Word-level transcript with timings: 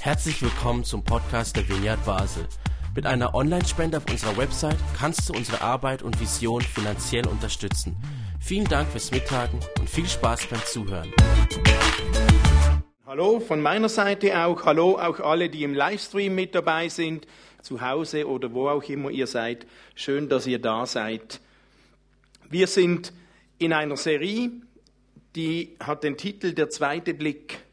Herzlich 0.00 0.40
willkommen 0.42 0.84
zum 0.84 1.02
Podcast 1.02 1.56
der 1.56 1.68
Vineyard 1.68 2.04
Basel. 2.04 2.46
Mit 2.94 3.06
einer 3.06 3.34
Online-Spende 3.34 3.98
auf 3.98 4.04
unserer 4.10 4.36
Website 4.36 4.78
kannst 4.96 5.28
du 5.28 5.34
unsere 5.34 5.60
Arbeit 5.60 6.02
und 6.02 6.20
Vision 6.20 6.62
finanziell 6.62 7.26
unterstützen. 7.26 7.96
Vielen 8.40 8.66
Dank 8.66 8.88
fürs 8.88 9.10
Mittagen 9.10 9.58
und 9.78 9.90
viel 9.90 10.06
Spaß 10.06 10.46
beim 10.46 10.60
Zuhören. 10.64 11.12
Hallo 13.04 13.40
von 13.40 13.60
meiner 13.60 13.88
Seite 13.88 14.38
auch. 14.38 14.64
Hallo 14.64 14.98
auch 14.98 15.20
alle, 15.20 15.48
die 15.48 15.64
im 15.64 15.74
Livestream 15.74 16.34
mit 16.34 16.54
dabei 16.54 16.88
sind, 16.88 17.26
zu 17.62 17.80
Hause 17.80 18.28
oder 18.28 18.52
wo 18.54 18.68
auch 18.68 18.82
immer 18.84 19.10
ihr 19.10 19.26
seid. 19.26 19.66
Schön, 19.94 20.28
dass 20.28 20.46
ihr 20.46 20.60
da 20.60 20.86
seid. 20.86 21.40
Wir 22.48 22.66
sind 22.66 23.12
in 23.58 23.72
einer 23.72 23.96
Serie, 23.96 24.50
die 25.34 25.76
hat 25.80 26.04
den 26.04 26.16
Titel 26.16 26.52
Der 26.52 26.70
zweite 26.70 27.12
Blick. 27.12 27.65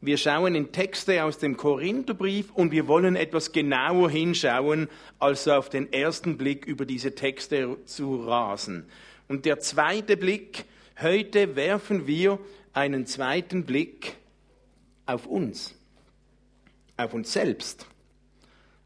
Wir 0.00 0.16
schauen 0.16 0.54
in 0.54 0.70
Texte 0.70 1.24
aus 1.24 1.38
dem 1.38 1.56
Korintherbrief 1.56 2.52
und 2.52 2.70
wir 2.70 2.86
wollen 2.86 3.16
etwas 3.16 3.50
genauer 3.50 4.08
hinschauen, 4.10 4.88
als 5.18 5.48
auf 5.48 5.70
den 5.70 5.92
ersten 5.92 6.38
Blick 6.38 6.66
über 6.66 6.86
diese 6.86 7.16
Texte 7.16 7.78
zu 7.84 8.22
rasen. 8.22 8.88
Und 9.26 9.44
der 9.44 9.58
zweite 9.58 10.16
Blick, 10.16 10.66
heute 11.02 11.56
werfen 11.56 12.06
wir 12.06 12.38
einen 12.72 13.06
zweiten 13.06 13.64
Blick 13.64 14.14
auf 15.04 15.26
uns, 15.26 15.74
auf 16.96 17.12
uns 17.12 17.32
selbst. 17.32 17.86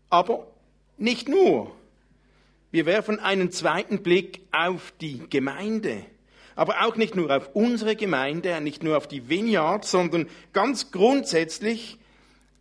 Aber 0.09 0.47
nicht 0.97 1.29
nur. 1.29 1.77
Wir 2.71 2.87
werfen 2.87 3.21
einen 3.21 3.51
zweiten 3.51 4.02
Blick 4.02 4.41
auf 4.51 4.95
die 4.99 5.29
Gemeinde 5.29 6.07
aber 6.56 6.84
auch 6.84 6.97
nicht 6.97 7.15
nur 7.15 7.34
auf 7.34 7.51
unsere 7.55 7.97
Gemeinde, 7.97 8.60
nicht 8.60 8.83
nur 8.83 8.97
auf 8.97 9.09
die 9.09 9.29
Vineyard, 9.29 9.84
sondern 9.84 10.29
ganz 10.52 10.91
grundsätzlich 10.91 11.98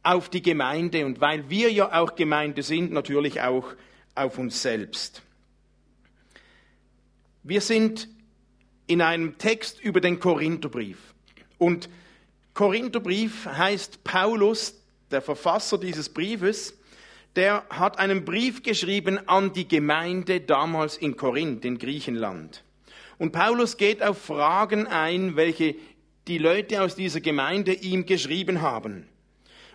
auf 0.04 0.30
die 0.30 0.42
Gemeinde 0.42 1.06
und 1.06 1.22
weil 1.22 1.50
wir 1.50 1.72
ja 1.72 2.00
auch 2.00 2.16
Gemeinde 2.16 2.64
sind, 2.64 2.92
natürlich 2.92 3.42
auch 3.42 3.66
auf 4.16 4.38
uns 4.38 4.62
selbst. 4.62 5.22
Wir 7.44 7.62
sind 7.62 8.08
in 8.88 9.02
einem 9.02 9.38
Text 9.38 9.80
über 9.82 10.02
den 10.02 10.20
Korintherbrief 10.20 11.14
und 11.58 11.90
Korintherbrief 12.54 13.46
heißt 13.46 14.04
Paulus, 14.04 14.76
der 15.12 15.22
Verfasser 15.22 15.78
dieses 15.78 16.10
Briefes, 16.10 16.78
der 17.36 17.64
hat 17.70 17.98
einen 17.98 18.26
Brief 18.26 18.62
geschrieben 18.64 19.20
an 19.28 19.54
die 19.54 19.68
Gemeinde 19.68 20.42
damals 20.42 20.98
in 20.98 21.16
Korinth, 21.16 21.64
in 21.64 21.78
Griechenland. 21.78 22.64
Und 23.22 23.34
Paulus 23.34 23.78
geht 23.78 24.02
auf 24.02 24.18
Fragen 24.18 24.88
ein, 24.88 25.36
welche 25.36 25.76
die 26.28 26.40
Leute 26.40 26.82
aus 26.82 26.96
dieser 26.96 27.22
Gemeinde 27.22 27.72
ihm 27.72 28.08
geschrieben 28.08 28.64
haben. 28.64 29.08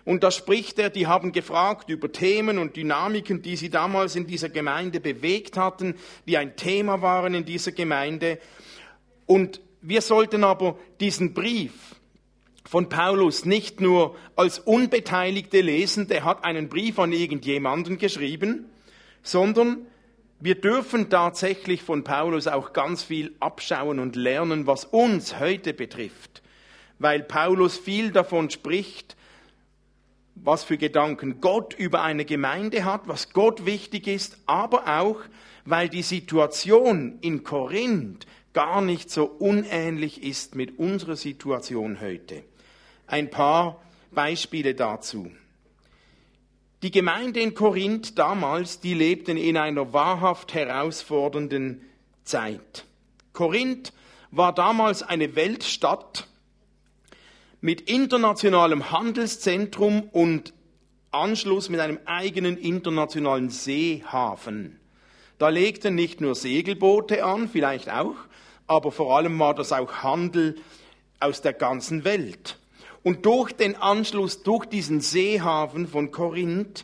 Und 0.03 0.23
da 0.25 0.31
spricht 0.31 0.79
er, 0.79 0.89
die 0.89 1.07
haben 1.07 1.31
gefragt 1.31 1.89
über 1.89 2.11
Themen 2.11 2.57
und 2.57 2.75
Dynamiken, 2.75 3.41
die 3.41 3.55
sie 3.55 3.69
damals 3.69 4.17
in 4.17 4.27
dieser 4.27 4.49
Gemeinde 4.49 4.99
bewegt 4.99 5.55
hatten, 5.55 5.95
die 6.27 6.35
ein 6.35 6.57
Thema 6.57 7.01
waren 7.01 7.33
in 7.35 7.45
dieser 7.45 7.71
Gemeinde. 7.71 8.37
Und 9.25 9.61
wir 9.79 10.01
sollten 10.01 10.43
aber 10.43 10.77
diesen 10.99 11.33
Brief 11.33 11.95
von 12.65 12.89
Paulus 12.89 13.45
nicht 13.45 13.79
nur 13.79 14.17
als 14.35 14.59
Unbeteiligte 14.59 15.61
lesen, 15.61 16.09
der 16.09 16.25
hat 16.25 16.43
einen 16.43 16.67
Brief 16.67 16.99
an 16.99 17.13
irgendjemanden 17.13 17.97
geschrieben, 17.97 18.65
sondern 19.23 19.87
wir 20.39 20.55
dürfen 20.55 21.09
tatsächlich 21.09 21.81
von 21.81 22.03
Paulus 22.03 22.47
auch 22.47 22.73
ganz 22.73 23.03
viel 23.03 23.35
abschauen 23.39 23.99
und 23.99 24.15
lernen, 24.15 24.67
was 24.67 24.85
uns 24.85 25.39
heute 25.39 25.73
betrifft, 25.73 26.43
weil 26.99 27.23
Paulus 27.23 27.77
viel 27.77 28.11
davon 28.11 28.49
spricht, 28.49 29.15
was 30.35 30.63
für 30.63 30.77
Gedanken 30.77 31.41
Gott 31.41 31.73
über 31.73 32.03
eine 32.03 32.25
Gemeinde 32.25 32.85
hat, 32.85 33.07
was 33.07 33.33
Gott 33.33 33.65
wichtig 33.65 34.07
ist, 34.07 34.37
aber 34.45 34.99
auch, 34.99 35.19
weil 35.65 35.89
die 35.89 36.03
Situation 36.03 37.17
in 37.21 37.43
Korinth 37.43 38.27
gar 38.53 38.81
nicht 38.81 39.09
so 39.09 39.25
unähnlich 39.25 40.23
ist 40.23 40.55
mit 40.55 40.77
unserer 40.77 41.15
Situation 41.15 41.99
heute. 41.99 42.43
Ein 43.07 43.29
paar 43.29 43.81
Beispiele 44.11 44.75
dazu. 44.75 45.31
Die 46.87 46.91
Gemeinde 46.91 47.41
in 47.41 47.53
Korinth 47.53 48.17
damals, 48.17 48.79
die 48.79 48.93
lebten 48.93 49.35
in 49.35 49.57
einer 49.57 49.91
wahrhaft 49.91 50.53
herausfordernden 50.53 51.81
Zeit. 52.23 52.85
Korinth 53.33 53.91
war 54.31 54.55
damals 54.55 55.03
eine 55.03 55.35
Weltstadt 55.35 56.29
mit 57.59 57.81
internationalem 57.89 58.89
Handelszentrum 58.89 60.03
und 60.13 60.53
Anschluss 61.11 61.67
mit 61.67 61.81
einem 61.81 61.99
eigenen 62.05 62.57
internationalen 62.57 63.49
Seehafen. 63.49 64.79
Da 65.39 65.49
legten 65.49 65.93
nicht 65.93 66.21
nur 66.21 66.35
Segelboote 66.35 67.25
an, 67.25 67.49
vielleicht 67.49 67.89
auch, 67.89 68.15
aber 68.65 68.93
vor 68.93 69.17
allem 69.17 69.37
war 69.39 69.53
das 69.53 69.73
auch 69.73 69.91
Handel 70.03 70.55
aus 71.19 71.41
der 71.41 71.51
ganzen 71.51 72.05
Welt. 72.05 72.57
Und 73.07 73.25
durch 73.25 73.53
den 73.53 73.77
Anschluss, 73.77 74.43
durch 74.43 74.65
diesen 74.65 74.99
Seehafen 74.99 75.87
von 75.87 76.11
Korinth, 76.11 76.83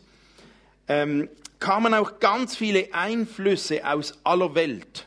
ähm, 0.88 1.28
kamen 1.58 1.92
auch 1.92 2.18
ganz 2.18 2.56
viele 2.56 2.94
Einflüsse 2.94 3.86
aus 3.86 4.20
aller 4.24 4.54
Welt 4.54 5.06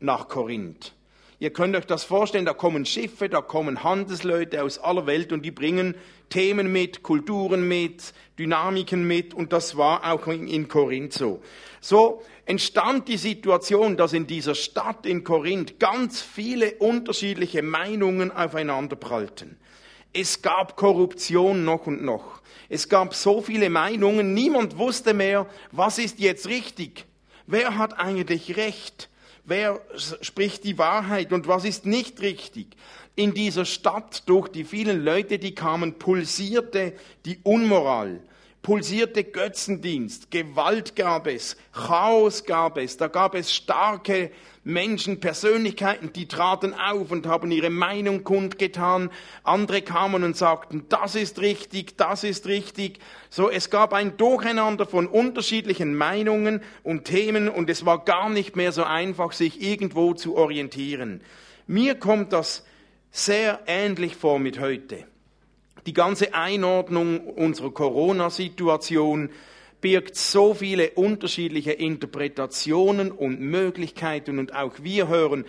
nach 0.00 0.26
Korinth. 0.26 0.92
Ihr 1.38 1.50
könnt 1.50 1.76
euch 1.76 1.86
das 1.86 2.02
vorstellen, 2.02 2.46
da 2.46 2.52
kommen 2.52 2.84
Schiffe, 2.84 3.28
da 3.28 3.42
kommen 3.42 3.84
Handelsleute 3.84 4.64
aus 4.64 4.80
aller 4.80 5.06
Welt 5.06 5.32
und 5.32 5.42
die 5.44 5.52
bringen 5.52 5.94
Themen 6.30 6.72
mit, 6.72 7.04
Kulturen 7.04 7.68
mit, 7.68 8.12
Dynamiken 8.36 9.06
mit 9.06 9.34
und 9.34 9.52
das 9.52 9.76
war 9.76 10.12
auch 10.12 10.26
in 10.26 10.66
Korinth 10.66 11.12
so. 11.12 11.42
So 11.80 12.22
entstand 12.44 13.06
die 13.06 13.18
Situation, 13.18 13.96
dass 13.96 14.12
in 14.12 14.26
dieser 14.26 14.56
Stadt 14.56 15.06
in 15.06 15.22
Korinth 15.22 15.78
ganz 15.78 16.20
viele 16.20 16.74
unterschiedliche 16.80 17.62
Meinungen 17.62 18.32
aufeinander 18.32 18.96
prallten. 18.96 19.58
Es 20.16 20.42
gab 20.42 20.76
Korruption 20.76 21.64
noch 21.64 21.88
und 21.88 22.04
noch. 22.04 22.40
Es 22.68 22.88
gab 22.88 23.14
so 23.14 23.42
viele 23.42 23.68
Meinungen, 23.68 24.32
niemand 24.32 24.78
wusste 24.78 25.12
mehr, 25.12 25.46
was 25.72 25.98
ist 25.98 26.20
jetzt 26.20 26.46
richtig. 26.46 27.04
Wer 27.48 27.76
hat 27.76 27.98
eigentlich 27.98 28.56
recht? 28.56 29.10
Wer 29.44 29.80
spricht 30.22 30.62
die 30.62 30.78
Wahrheit 30.78 31.32
und 31.32 31.48
was 31.48 31.64
ist 31.64 31.84
nicht 31.84 32.20
richtig? 32.20 32.76
In 33.16 33.34
dieser 33.34 33.64
Stadt, 33.64 34.22
durch 34.26 34.48
die 34.48 34.64
vielen 34.64 35.04
Leute, 35.04 35.38
die 35.38 35.54
kamen, 35.54 35.98
pulsierte 35.98 36.94
die 37.26 37.40
Unmoral 37.42 38.20
pulsierte 38.64 39.24
Götzendienst, 39.24 40.30
Gewalt 40.30 40.96
gab 40.96 41.26
es, 41.26 41.56
Chaos 41.72 42.44
gab 42.44 42.78
es, 42.78 42.96
da 42.96 43.08
gab 43.08 43.34
es 43.34 43.54
starke 43.54 44.30
Menschen, 44.64 45.20
Persönlichkeiten, 45.20 46.14
die 46.14 46.26
traten 46.26 46.72
auf 46.72 47.10
und 47.10 47.26
haben 47.26 47.50
ihre 47.50 47.68
Meinung 47.68 48.24
kundgetan. 48.24 49.10
Andere 49.42 49.82
kamen 49.82 50.24
und 50.24 50.38
sagten, 50.38 50.86
das 50.88 51.14
ist 51.14 51.42
richtig, 51.42 51.98
das 51.98 52.24
ist 52.24 52.46
richtig. 52.46 53.00
So, 53.28 53.50
es 53.50 53.68
gab 53.68 53.92
ein 53.92 54.16
Durcheinander 54.16 54.86
von 54.86 55.08
unterschiedlichen 55.08 55.94
Meinungen 55.94 56.62
und 56.82 57.04
Themen 57.04 57.50
und 57.50 57.68
es 57.68 57.84
war 57.84 58.02
gar 58.06 58.30
nicht 58.30 58.56
mehr 58.56 58.72
so 58.72 58.82
einfach, 58.82 59.32
sich 59.32 59.60
irgendwo 59.60 60.14
zu 60.14 60.36
orientieren. 60.36 61.20
Mir 61.66 61.96
kommt 61.96 62.32
das 62.32 62.64
sehr 63.10 63.60
ähnlich 63.66 64.16
vor 64.16 64.38
mit 64.38 64.58
heute. 64.58 65.04
Die 65.86 65.92
ganze 65.92 66.34
Einordnung 66.34 67.20
unserer 67.20 67.70
Corona-Situation 67.70 69.30
birgt 69.80 70.16
so 70.16 70.54
viele 70.54 70.92
unterschiedliche 70.92 71.72
Interpretationen 71.72 73.10
und 73.10 73.40
Möglichkeiten 73.40 74.38
und 74.38 74.54
auch 74.54 74.72
wir 74.80 75.08
hören 75.08 75.44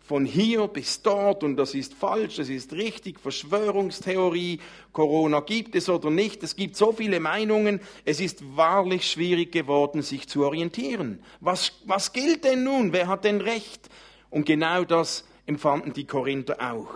von 0.00 0.26
hier 0.26 0.68
bis 0.68 1.02
dort 1.02 1.42
und 1.42 1.56
das 1.56 1.74
ist 1.74 1.94
falsch, 1.94 2.36
das 2.36 2.50
ist 2.50 2.74
richtig, 2.74 3.18
Verschwörungstheorie, 3.18 4.60
Corona 4.92 5.40
gibt 5.40 5.74
es 5.74 5.88
oder 5.88 6.10
nicht, 6.10 6.42
es 6.42 6.56
gibt 6.56 6.76
so 6.76 6.92
viele 6.92 7.20
Meinungen, 7.20 7.80
es 8.04 8.20
ist 8.20 8.56
wahrlich 8.56 9.10
schwierig 9.10 9.50
geworden, 9.50 10.02
sich 10.02 10.28
zu 10.28 10.44
orientieren. 10.44 11.20
Was, 11.40 11.72
was 11.86 12.12
gilt 12.12 12.44
denn 12.44 12.64
nun? 12.64 12.92
Wer 12.92 13.08
hat 13.08 13.24
denn 13.24 13.40
Recht? 13.40 13.88
Und 14.30 14.44
genau 14.44 14.84
das 14.84 15.24
empfanden 15.46 15.94
die 15.94 16.06
Korinther 16.06 16.58
auch. 16.60 16.90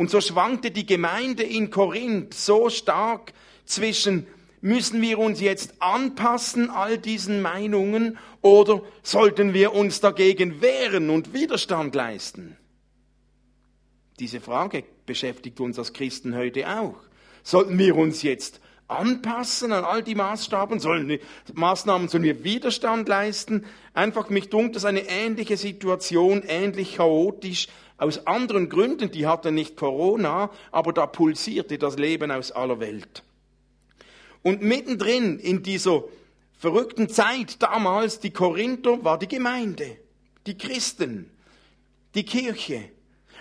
Und 0.00 0.08
so 0.08 0.22
schwankte 0.22 0.70
die 0.70 0.86
Gemeinde 0.86 1.42
in 1.42 1.68
Korinth 1.68 2.32
so 2.32 2.70
stark 2.70 3.34
zwischen, 3.66 4.26
müssen 4.62 5.02
wir 5.02 5.18
uns 5.18 5.42
jetzt 5.42 5.74
anpassen 5.82 6.70
all 6.70 6.96
diesen 6.96 7.42
Meinungen 7.42 8.16
oder 8.40 8.80
sollten 9.02 9.52
wir 9.52 9.74
uns 9.74 10.00
dagegen 10.00 10.62
wehren 10.62 11.10
und 11.10 11.34
Widerstand 11.34 11.94
leisten? 11.94 12.56
Diese 14.18 14.40
Frage 14.40 14.84
beschäftigt 15.04 15.60
uns 15.60 15.78
als 15.78 15.92
Christen 15.92 16.34
heute 16.34 16.66
auch. 16.66 16.96
Sollten 17.42 17.76
wir 17.76 17.94
uns 17.94 18.22
jetzt 18.22 18.62
anpassen 18.88 19.70
an 19.70 19.84
all 19.84 20.02
die 20.02 20.14
Maßstaben, 20.14 20.80
sollen 20.80 21.08
wir, 21.08 21.20
Maßnahmen, 21.52 22.08
sollen 22.08 22.24
wir 22.24 22.42
Widerstand 22.42 23.06
leisten? 23.06 23.66
Einfach 23.92 24.30
mich 24.30 24.48
dunkelt, 24.48 24.76
das 24.76 24.86
eine 24.86 25.10
ähnliche 25.10 25.58
Situation, 25.58 26.42
ähnlich 26.48 26.96
chaotisch 26.96 27.68
Aus 28.00 28.26
anderen 28.26 28.70
Gründen, 28.70 29.10
die 29.10 29.26
hatten 29.26 29.54
nicht 29.54 29.76
Corona, 29.76 30.50
aber 30.72 30.94
da 30.94 31.06
pulsierte 31.06 31.76
das 31.76 31.98
Leben 31.98 32.30
aus 32.30 32.50
aller 32.50 32.80
Welt. 32.80 33.22
Und 34.40 34.62
mittendrin 34.62 35.38
in 35.38 35.62
dieser 35.62 36.04
verrückten 36.56 37.10
Zeit 37.10 37.62
damals, 37.62 38.18
die 38.18 38.30
Korinther, 38.30 39.04
war 39.04 39.18
die 39.18 39.28
Gemeinde, 39.28 39.98
die 40.46 40.56
Christen, 40.56 41.30
die 42.14 42.24
Kirche. 42.24 42.84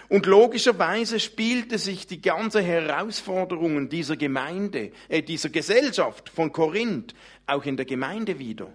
Und 0.09 0.25
logischerweise 0.25 1.21
spielte 1.21 1.77
sich 1.77 2.05
die 2.05 2.21
ganze 2.21 2.61
Herausforderungen 2.61 3.87
dieser 3.87 4.17
Gemeinde, 4.17 4.91
äh, 5.07 5.23
dieser 5.23 5.49
Gesellschaft 5.49 6.27
von 6.27 6.51
Korinth 6.51 7.15
auch 7.47 7.63
in 7.63 7.77
der 7.77 7.85
Gemeinde 7.85 8.39
wieder. 8.39 8.67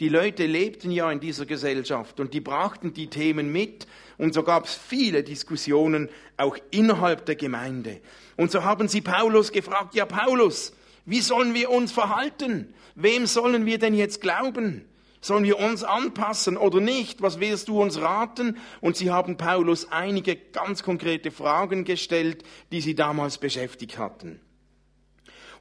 Die 0.00 0.08
Leute 0.08 0.46
lebten 0.46 0.92
ja 0.92 1.10
in 1.10 1.18
dieser 1.18 1.44
Gesellschaft 1.44 2.18
und 2.20 2.32
die 2.32 2.40
brachten 2.40 2.94
die 2.94 3.08
Themen 3.08 3.50
mit 3.50 3.88
und 4.18 4.34
so 4.34 4.42
gab 4.42 4.64
es 4.64 4.74
viele 4.74 5.22
Diskussionen 5.22 6.10
auch 6.36 6.56
innerhalb 6.70 7.24
der 7.26 7.36
Gemeinde. 7.36 8.00
Und 8.36 8.50
so 8.50 8.64
haben 8.64 8.88
sie 8.88 9.00
Paulus 9.00 9.52
gefragt, 9.52 9.94
ja 9.94 10.06
Paulus, 10.06 10.72
wie 11.06 11.20
sollen 11.20 11.54
wir 11.54 11.70
uns 11.70 11.92
verhalten? 11.92 12.74
Wem 12.96 13.26
sollen 13.26 13.64
wir 13.64 13.78
denn 13.78 13.94
jetzt 13.94 14.20
glauben? 14.20 14.84
Sollen 15.20 15.44
wir 15.44 15.58
uns 15.58 15.84
anpassen 15.84 16.56
oder 16.56 16.80
nicht? 16.80 17.22
Was 17.22 17.40
wirst 17.40 17.68
du 17.68 17.80
uns 17.80 18.00
raten? 18.00 18.56
Und 18.80 18.96
sie 18.96 19.10
haben 19.10 19.36
Paulus 19.36 19.90
einige 19.90 20.36
ganz 20.36 20.82
konkrete 20.82 21.30
Fragen 21.30 21.84
gestellt, 21.84 22.44
die 22.70 22.80
sie 22.80 22.94
damals 22.94 23.38
beschäftigt 23.38 23.98
hatten. 23.98 24.40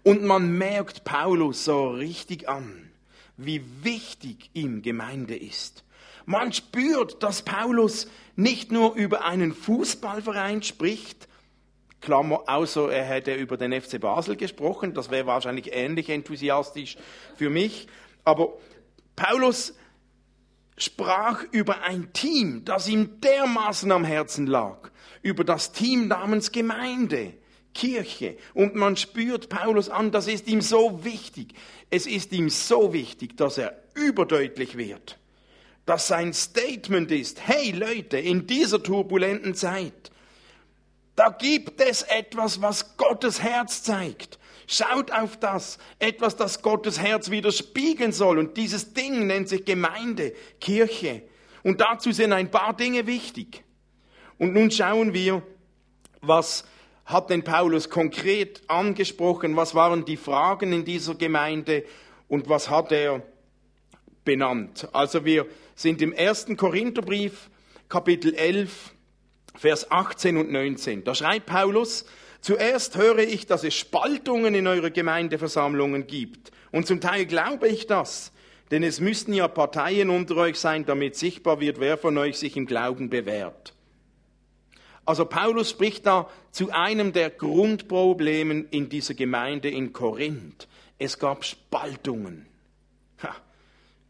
Und 0.04 0.24
man 0.24 0.58
merkt 0.58 1.04
Paulus 1.04 1.66
so 1.66 1.90
richtig 1.90 2.50
an, 2.50 2.92
wie 3.36 3.64
wichtig 3.84 4.50
ihm 4.54 4.82
Gemeinde 4.82 5.36
ist. 5.36 5.84
Man 6.30 6.52
spürt, 6.52 7.24
dass 7.24 7.42
Paulus 7.42 8.06
nicht 8.36 8.70
nur 8.70 8.96
über 8.96 9.24
einen 9.24 9.54
Fußballverein 9.54 10.62
spricht, 10.62 11.30
Klammer, 12.02 12.44
außer 12.48 12.92
er 12.92 13.06
hätte 13.06 13.34
über 13.34 13.56
den 13.56 13.72
FC 13.72 13.98
Basel 13.98 14.36
gesprochen, 14.36 14.94
das 14.94 15.10
wäre 15.10 15.26
wahrscheinlich 15.26 15.74
ähnlich 15.74 16.10
enthusiastisch 16.10 16.98
für 17.38 17.50
mich, 17.50 17.88
aber 18.26 18.58
Paulus 19.16 19.74
sprach 20.78 21.44
über 21.52 21.84
ein 21.84 22.12
Team, 22.12 22.66
das 22.66 22.90
ihm 22.90 23.22
dermaßen 23.22 23.90
am 23.90 24.04
Herzen 24.04 24.48
lag, 24.48 24.92
über 25.22 25.46
das 25.46 25.72
Team 25.72 26.10
namens 26.10 26.52
Gemeinde, 26.52 27.36
Kirche. 27.74 28.36
Und 28.54 28.76
man 28.76 28.98
spürt 28.98 29.48
Paulus 29.48 29.90
an, 29.90 30.12
das 30.12 30.28
ist 30.28 30.50
ihm 30.50 30.60
so 30.60 31.06
wichtig. 31.06 31.54
Es 31.90 32.06
ist 32.06 32.34
ihm 32.34 32.50
so 32.50 32.92
wichtig, 32.92 33.38
dass 33.38 33.58
er 33.58 33.82
überdeutlich 33.96 34.78
wird. 34.78 35.18
Dass 35.88 36.08
sein 36.08 36.34
Statement 36.34 37.12
ist, 37.12 37.48
hey 37.48 37.72
Leute, 37.72 38.20
in 38.20 38.46
dieser 38.46 38.84
turbulenten 38.84 39.56
Zeit, 39.56 40.12
da 41.16 41.30
gibt 41.30 41.82
es 41.82 42.04
etwas, 42.04 42.62
was 42.62 42.96
Gottes 42.98 43.42
Herz 43.42 43.82
zeigt. 43.82 44.38
Schaut 44.68 45.12
auf 45.12 45.38
das, 45.38 45.80
etwas, 45.98 46.36
das 46.36 46.62
Gottes 46.62 47.00
Herz 47.00 47.32
widerspiegeln 47.32 48.12
soll. 48.12 48.38
Und 48.38 48.58
dieses 48.58 48.94
Ding 48.94 49.26
nennt 49.26 49.50
sich 49.50 49.66
Gemeinde, 49.66 50.34
Kirche. 50.60 51.24
Und 51.64 51.82
dazu 51.82 52.12
sind 52.12 52.34
ein 52.34 52.52
paar 52.52 52.76
Dinge 52.76 53.08
wichtig. 53.08 53.64
Und 54.38 54.54
nun 54.54 54.70
schauen 54.70 55.14
wir, 55.14 55.42
was 56.22 56.66
hat 57.06 57.30
denn 57.30 57.44
Paulus 57.44 57.90
konkret 57.90 58.62
angesprochen? 58.68 59.56
Was 59.56 59.74
waren 59.74 60.04
die 60.04 60.18
Fragen 60.18 60.74
in 60.74 60.84
dieser 60.84 61.16
Gemeinde? 61.16 61.86
Und 62.28 62.50
was 62.50 62.70
hat 62.70 62.92
er 62.92 63.24
benannt? 64.26 64.90
Also 64.92 65.24
wir 65.24 65.48
sind 65.78 66.02
im 66.02 66.12
ersten 66.12 66.58
Korintherbrief, 66.58 67.50
Kapitel 67.88 68.34
11, 68.34 68.94
Vers 69.56 69.90
18 69.92 70.36
und 70.36 70.52
19. 70.52 71.04
Da 71.06 71.16
schreibt 71.16 71.46
Paulus, 71.46 72.06
Zuerst 72.42 72.98
höre 72.98 73.20
ich, 73.20 73.46
dass 73.46 73.64
es 73.64 73.74
Spaltungen 73.74 74.54
in 74.54 74.68
eurer 74.68 74.90
Gemeindeversammlungen 74.90 76.08
gibt. 76.08 76.52
Und 76.72 76.88
zum 76.88 77.00
Teil 77.00 77.26
glaube 77.26 77.68
ich 77.68 77.88
das. 77.88 78.32
Denn 78.72 78.84
es 78.84 79.00
müssten 79.00 79.34
ja 79.34 79.48
Parteien 79.48 80.10
unter 80.10 80.36
euch 80.38 80.58
sein, 80.58 80.86
damit 80.86 81.16
sichtbar 81.16 81.60
wird, 81.60 81.80
wer 81.80 81.98
von 81.98 82.18
euch 82.18 82.38
sich 82.38 82.58
im 82.58 82.66
Glauben 82.66 83.10
bewährt. 83.10 83.74
Also 85.06 85.26
Paulus 85.26 85.70
spricht 85.70 86.06
da 86.06 86.30
zu 86.52 86.72
einem 86.72 87.14
der 87.14 87.30
Grundproblemen 87.30 88.68
in 88.70 88.90
dieser 88.90 89.14
Gemeinde 89.14 89.70
in 89.70 89.94
Korinth. 89.94 90.68
Es 91.00 91.18
gab 91.18 91.46
Spaltungen. 91.46 92.46
Ha. 93.24 93.36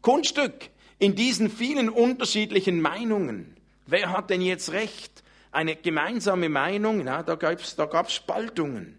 Kunststück 0.02 0.70
in 0.98 1.14
diesen 1.14 1.50
vielen 1.50 1.88
unterschiedlichen 1.88 2.80
Meinungen. 2.80 3.56
Wer 3.86 4.12
hat 4.12 4.30
denn 4.30 4.40
jetzt 4.42 4.72
recht? 4.72 5.22
eine 5.50 5.76
gemeinsame 5.76 6.48
Meinung, 6.48 7.02
na, 7.04 7.22
da 7.22 7.34
gab 7.34 7.60
es 7.60 7.76
da 7.76 7.86
gab's 7.86 8.14
Spaltungen. 8.14 8.98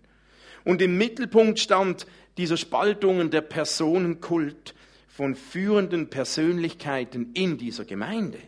Und 0.65 0.81
im 0.81 0.97
Mittelpunkt 0.97 1.59
stand 1.59 2.05
dieser 2.37 2.57
Spaltungen 2.57 3.31
der 3.31 3.41
Personenkult 3.41 4.75
von 5.07 5.35
führenden 5.35 6.09
Persönlichkeiten 6.09 7.31
in 7.33 7.57
dieser 7.57 7.85
Gemeinde. 7.85 8.39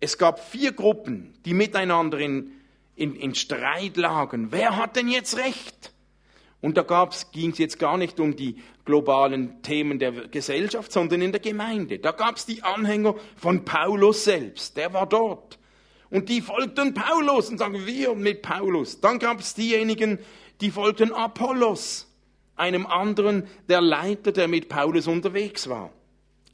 Es 0.00 0.18
gab 0.18 0.40
vier 0.40 0.72
Gruppen, 0.72 1.34
die 1.44 1.54
miteinander 1.54 2.18
in, 2.18 2.52
in, 2.96 3.14
in 3.14 3.34
Streit 3.34 3.96
lagen. 3.96 4.50
Wer 4.50 4.76
hat 4.76 4.96
denn 4.96 5.08
jetzt 5.08 5.36
recht? 5.36 5.92
Und 6.60 6.76
da 6.76 7.08
ging 7.32 7.52
es 7.52 7.58
jetzt 7.58 7.78
gar 7.78 7.96
nicht 7.96 8.20
um 8.20 8.36
die 8.36 8.56
globalen 8.84 9.62
Themen 9.62 9.98
der 9.98 10.12
Gesellschaft, 10.28 10.92
sondern 10.92 11.22
in 11.22 11.32
der 11.32 11.40
Gemeinde. 11.40 11.98
Da 11.98 12.12
gab 12.12 12.36
es 12.36 12.44
die 12.44 12.62
Anhänger 12.62 13.14
von 13.36 13.64
Paulus 13.64 14.24
selbst, 14.24 14.76
der 14.76 14.92
war 14.92 15.06
dort. 15.06 15.58
Und 16.10 16.28
die 16.28 16.40
folgten 16.40 16.92
Paulus 16.92 17.48
und 17.48 17.58
sagen 17.58 17.86
wir 17.86 18.14
mit 18.14 18.42
Paulus. 18.42 19.00
Dann 19.00 19.18
gab 19.18 19.40
es 19.40 19.54
diejenigen, 19.54 20.18
die 20.60 20.70
folgten 20.70 21.12
Apollos, 21.12 22.08
einem 22.56 22.84
anderen, 22.84 23.46
der 23.68 23.80
Leiter, 23.80 24.32
der 24.32 24.48
mit 24.48 24.68
Paulus 24.68 25.06
unterwegs 25.06 25.68
war. 25.68 25.92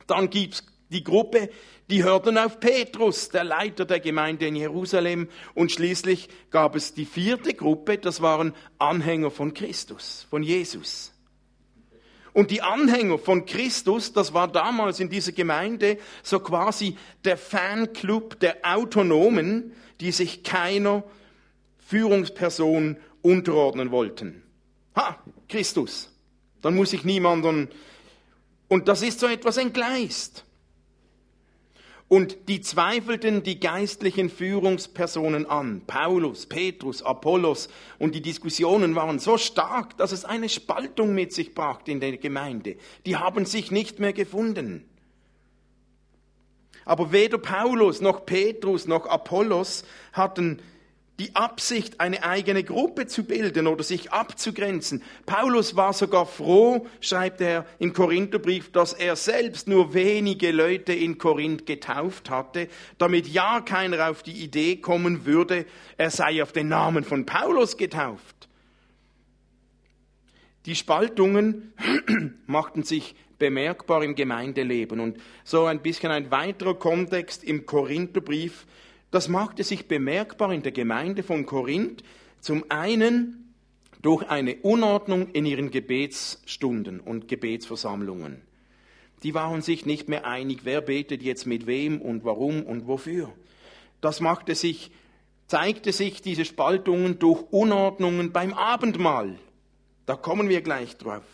Dann 0.06 0.30
gibt's 0.30 0.62
die 0.90 1.04
Gruppe, 1.04 1.50
die 1.90 2.04
hörten 2.04 2.38
auf 2.38 2.60
Petrus, 2.60 3.28
der 3.28 3.44
Leiter 3.44 3.84
der 3.84 4.00
Gemeinde 4.00 4.46
in 4.46 4.56
Jerusalem. 4.56 5.28
Und 5.54 5.72
schließlich 5.72 6.28
gab 6.50 6.76
es 6.76 6.94
die 6.94 7.04
vierte 7.04 7.54
Gruppe, 7.54 7.98
das 7.98 8.20
waren 8.20 8.54
Anhänger 8.78 9.30
von 9.30 9.54
Christus, 9.54 10.26
von 10.30 10.42
Jesus. 10.42 11.12
Und 12.32 12.50
die 12.50 12.60
Anhänger 12.60 13.18
von 13.18 13.46
Christus, 13.46 14.12
das 14.12 14.34
war 14.34 14.46
damals 14.46 15.00
in 15.00 15.08
dieser 15.08 15.32
Gemeinde 15.32 15.98
so 16.22 16.38
quasi 16.38 16.96
der 17.24 17.38
Fanclub 17.38 18.38
der 18.40 18.58
Autonomen, 18.62 19.72
die 20.00 20.12
sich 20.12 20.42
keiner 20.42 21.02
Führungsperson 21.78 22.98
unterordnen 23.22 23.90
wollten. 23.90 24.42
Ha, 24.94 25.18
Christus. 25.48 26.12
Dann 26.60 26.74
muss 26.74 26.92
ich 26.92 27.04
niemanden. 27.04 27.68
Und 28.68 28.88
das 28.88 29.02
ist 29.02 29.20
so 29.20 29.26
etwas 29.28 29.56
entgleist. 29.56 30.45
Und 32.08 32.48
die 32.48 32.60
zweifelten 32.60 33.42
die 33.42 33.58
geistlichen 33.58 34.30
Führungspersonen 34.30 35.44
an, 35.46 35.82
Paulus, 35.86 36.46
Petrus, 36.46 37.02
Apollos, 37.02 37.68
und 37.98 38.14
die 38.14 38.22
Diskussionen 38.22 38.94
waren 38.94 39.18
so 39.18 39.38
stark, 39.38 39.96
dass 39.96 40.12
es 40.12 40.24
eine 40.24 40.48
Spaltung 40.48 41.14
mit 41.14 41.32
sich 41.32 41.52
brachte 41.52 41.90
in 41.90 41.98
der 41.98 42.16
Gemeinde. 42.16 42.76
Die 43.06 43.16
haben 43.16 43.44
sich 43.44 43.72
nicht 43.72 43.98
mehr 43.98 44.12
gefunden. 44.12 44.88
Aber 46.84 47.10
weder 47.10 47.38
Paulus 47.38 48.00
noch 48.00 48.24
Petrus 48.24 48.86
noch 48.86 49.06
Apollos 49.06 49.84
hatten 50.12 50.62
die 51.18 51.34
Absicht, 51.34 52.00
eine 52.00 52.22
eigene 52.24 52.62
Gruppe 52.62 53.06
zu 53.06 53.24
bilden 53.24 53.66
oder 53.66 53.82
sich 53.82 54.12
abzugrenzen. 54.12 55.02
Paulus 55.24 55.74
war 55.74 55.92
sogar 55.92 56.26
froh, 56.26 56.86
schreibt 57.00 57.40
er 57.40 57.64
im 57.78 57.94
Korintherbrief, 57.94 58.70
dass 58.70 58.92
er 58.92 59.16
selbst 59.16 59.66
nur 59.66 59.94
wenige 59.94 60.52
Leute 60.52 60.92
in 60.92 61.16
Korinth 61.16 61.64
getauft 61.64 62.28
hatte, 62.28 62.68
damit 62.98 63.28
ja 63.28 63.62
keiner 63.62 64.10
auf 64.10 64.22
die 64.22 64.42
Idee 64.42 64.76
kommen 64.76 65.24
würde, 65.24 65.64
er 65.96 66.10
sei 66.10 66.42
auf 66.42 66.52
den 66.52 66.68
Namen 66.68 67.02
von 67.02 67.24
Paulus 67.24 67.78
getauft. 67.78 68.48
Die 70.66 70.74
Spaltungen 70.74 71.72
machten 72.46 72.82
sich 72.82 73.14
bemerkbar 73.38 74.02
im 74.02 74.14
Gemeindeleben 74.14 75.00
und 75.00 75.18
so 75.44 75.64
ein 75.64 75.80
bisschen 75.80 76.10
ein 76.10 76.30
weiterer 76.30 76.74
Kontext 76.74 77.44
im 77.44 77.66
Korintherbrief 77.66 78.66
das 79.10 79.28
machte 79.28 79.64
sich 79.64 79.88
bemerkbar 79.88 80.52
in 80.52 80.62
der 80.62 80.72
Gemeinde 80.72 81.22
von 81.22 81.46
Korinth. 81.46 82.02
Zum 82.40 82.64
einen 82.68 83.54
durch 84.02 84.28
eine 84.28 84.56
Unordnung 84.56 85.30
in 85.32 85.46
ihren 85.46 85.70
Gebetsstunden 85.70 87.00
und 87.00 87.28
Gebetsversammlungen. 87.28 88.42
Die 89.22 89.34
waren 89.34 89.62
sich 89.62 89.86
nicht 89.86 90.08
mehr 90.08 90.26
einig, 90.26 90.60
wer 90.64 90.80
betet 90.80 91.22
jetzt 91.22 91.46
mit 91.46 91.66
wem 91.66 92.00
und 92.00 92.24
warum 92.24 92.62
und 92.62 92.86
wofür. 92.86 93.32
Das 94.00 94.20
machte 94.20 94.54
sich, 94.54 94.90
zeigte 95.46 95.92
sich 95.92 96.20
diese 96.20 96.44
Spaltungen 96.44 97.18
durch 97.18 97.42
Unordnungen 97.50 98.32
beim 98.32 98.52
Abendmahl. 98.52 99.38
Da 100.04 100.14
kommen 100.14 100.48
wir 100.48 100.60
gleich 100.60 100.96
drauf. 100.98 101.24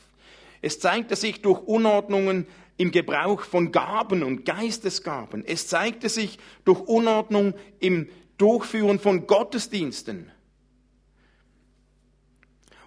Es 0.63 0.79
zeigte 0.79 1.17
sich 1.17 1.43
durch 1.43 1.61
Unordnungen 1.61 2.47
im 2.83 2.91
Gebrauch 2.91 3.43
von 3.43 3.71
Gaben 3.71 4.25
und 4.25 4.45
Geistesgaben. 4.45 5.45
Es 5.47 5.69
zeigte 5.69 6.09
sich 6.09 6.39
durch 6.65 6.81
Unordnung 6.81 7.55
im 7.79 8.09
Durchführen 8.39 8.99
von 8.99 9.29
Gottesdiensten. 9.29 10.33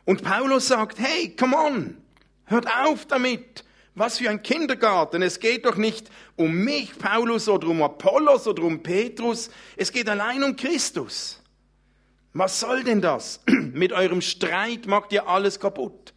Und 0.04 0.22
Paulus 0.22 0.68
sagt, 0.68 1.00
hey, 1.00 1.34
come 1.34 1.56
on, 1.56 1.98
hört 2.44 2.68
auf 2.68 3.06
damit. 3.06 3.64
Was 3.98 4.18
für 4.18 4.30
ein 4.30 4.44
Kindergarten. 4.44 5.22
Es 5.22 5.40
geht 5.40 5.66
doch 5.66 5.78
nicht 5.78 6.10
um 6.36 6.54
mich, 6.54 7.00
Paulus, 7.00 7.48
oder 7.48 7.70
um 7.70 7.82
Apollos 7.82 8.46
oder 8.46 8.64
um 8.64 8.84
Petrus. 8.84 9.50
Es 9.78 9.94
geht 9.94 10.10
allein 10.10 10.44
um 10.44 10.58
Christus. 10.58 11.42
Was 12.34 12.60
soll 12.60 12.84
denn 12.84 13.00
das? 13.02 13.40
Mit 13.48 13.94
eurem 13.94 14.20
Streit 14.20 14.88
macht 14.88 15.14
ihr 15.14 15.30
alles 15.30 15.58
kaputt. 15.62 16.14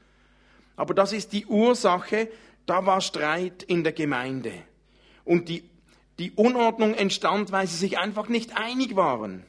Aber 0.74 0.92
das 0.94 1.12
ist 1.12 1.32
die 1.32 1.46
Ursache, 1.46 2.28
da 2.68 2.86
war 2.86 3.00
Streit 3.00 3.62
in 3.62 3.82
der 3.82 3.92
Gemeinde. 3.92 4.52
Und 5.24 5.48
die, 5.48 5.62
die 6.18 6.32
Unordnung 6.32 6.94
entstand, 6.94 7.52
weil 7.52 7.66
sie 7.66 7.76
sich 7.76 7.98
einfach 7.98 8.28
nicht 8.28 8.56
einig 8.56 8.96
waren. 8.96 9.44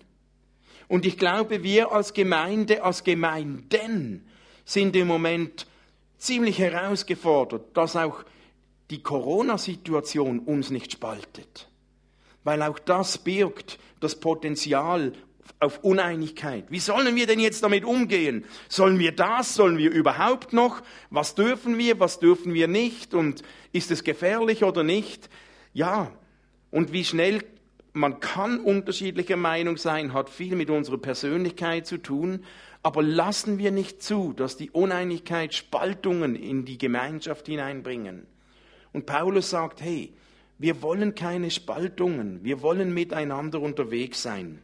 Und 0.87 1.05
ich 1.05 1.17
glaube, 1.17 1.63
wir 1.63 1.91
als 1.91 2.13
Gemeinde, 2.13 2.83
als 2.83 3.03
Gemeinden 3.03 4.27
sind 4.65 4.95
im 4.95 5.07
Moment 5.07 5.67
ziemlich 6.17 6.59
herausgefordert, 6.59 7.75
dass 7.77 7.95
auch 7.95 8.23
die 8.89 9.03
Corona-Situation 9.03 10.39
uns 10.39 10.69
nicht 10.69 10.91
spaltet. 10.91 11.69
Weil 12.43 12.61
auch 12.63 12.79
das 12.79 13.17
birgt 13.19 13.79
das 13.99 14.19
Potenzial 14.19 15.13
auf 15.59 15.83
Uneinigkeit. 15.83 16.65
Wie 16.69 16.79
sollen 16.79 17.15
wir 17.15 17.27
denn 17.27 17.39
jetzt 17.39 17.63
damit 17.63 17.83
umgehen? 17.83 18.45
Sollen 18.67 18.99
wir 18.99 19.11
das? 19.11 19.55
Sollen 19.55 19.77
wir 19.77 19.91
überhaupt 19.91 20.53
noch? 20.53 20.81
Was 21.09 21.35
dürfen 21.35 21.77
wir? 21.77 21.99
Was 21.99 22.19
dürfen 22.19 22.53
wir 22.53 22.67
nicht? 22.67 23.13
Und 23.13 23.41
ist 23.71 23.91
es 23.91 24.03
gefährlich 24.03 24.63
oder 24.63 24.83
nicht? 24.83 25.29
Ja. 25.73 26.11
Und 26.71 26.93
wie 26.93 27.03
schnell 27.03 27.43
man 27.93 28.19
kann 28.19 28.59
unterschiedlicher 28.59 29.37
Meinung 29.37 29.77
sein, 29.77 30.13
hat 30.13 30.29
viel 30.29 30.55
mit 30.55 30.69
unserer 30.69 30.97
Persönlichkeit 30.97 31.87
zu 31.87 31.97
tun. 31.97 32.45
Aber 32.81 33.03
lassen 33.03 33.57
wir 33.57 33.71
nicht 33.71 34.01
zu, 34.01 34.33
dass 34.33 34.55
die 34.55 34.69
Uneinigkeit 34.69 35.53
Spaltungen 35.53 36.35
in 36.35 36.65
die 36.65 36.77
Gemeinschaft 36.77 37.47
hineinbringen. 37.47 38.25
Und 38.93 39.05
Paulus 39.05 39.49
sagt, 39.49 39.81
hey, 39.81 40.13
wir 40.57 40.81
wollen 40.81 41.15
keine 41.15 41.51
Spaltungen, 41.51 42.43
wir 42.43 42.61
wollen 42.61 42.93
miteinander 42.93 43.61
unterwegs 43.61 44.21
sein. 44.21 44.61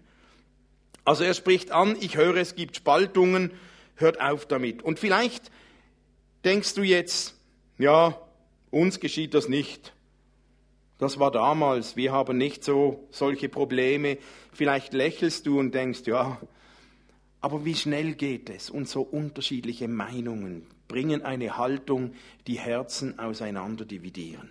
Also 1.06 1.24
er 1.24 1.34
spricht 1.34 1.72
an, 1.72 1.96
ich 2.00 2.18
höre, 2.18 2.36
es 2.36 2.56
gibt 2.56 2.76
Spaltungen, 2.76 3.52
hört 3.96 4.20
auf 4.20 4.46
damit. 4.46 4.82
Und 4.82 5.00
vielleicht 5.00 5.52
denkst 6.44 6.74
du 6.74 6.82
jetzt, 6.82 7.36
ja, 7.78 8.20
uns 8.72 9.00
geschieht 9.00 9.34
das 9.34 9.48
nicht. 9.48 9.94
Das 10.98 11.20
war 11.20 11.32
damals, 11.32 11.96
wir 11.96 12.12
haben 12.12 12.38
nicht 12.38 12.64
so 12.64 13.08
solche 13.12 13.50
Probleme. 13.50 14.18
Vielleicht 14.52 14.94
lächelst 14.94 15.46
du 15.46 15.60
und 15.60 15.74
denkst, 15.74 16.02
ja, 16.06 16.40
aber 17.42 17.66
wie 17.66 17.76
schnell 17.76 18.16
geht 18.16 18.50
es? 18.50 18.70
Und 18.70 18.90
so 18.90 19.02
unterschiedliche 19.02 19.88
Meinungen 19.88 20.66
bringen 20.88 21.22
eine 21.22 21.58
Haltung, 21.58 22.14
die 22.48 22.58
Herzen 22.58 23.20
auseinander 23.20 23.86
dividieren. 23.86 24.50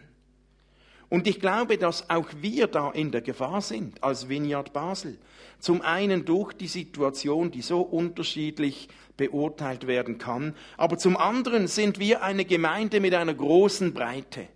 Und 1.08 1.26
ich 1.26 1.40
glaube, 1.40 1.78
dass 1.78 2.10
auch 2.10 2.28
wir 2.40 2.66
da 2.66 2.90
in 2.90 3.12
der 3.12 3.20
Gefahr 3.20 3.60
sind 3.60 4.02
als 4.02 4.28
Vineyard 4.28 4.72
Basel. 4.72 5.18
Zum 5.58 5.82
einen 5.82 6.24
durch 6.24 6.52
die 6.52 6.66
Situation, 6.66 7.50
die 7.50 7.62
so 7.62 7.80
unterschiedlich 7.80 8.88
beurteilt 9.16 9.86
werden 9.86 10.18
kann, 10.18 10.54
aber 10.76 10.98
zum 10.98 11.16
anderen 11.16 11.68
sind 11.68 11.98
wir 11.98 12.22
eine 12.22 12.44
Gemeinde 12.44 13.00
mit 13.00 13.14
einer 13.14 13.34
großen 13.34 13.94
Breite. 13.94 14.48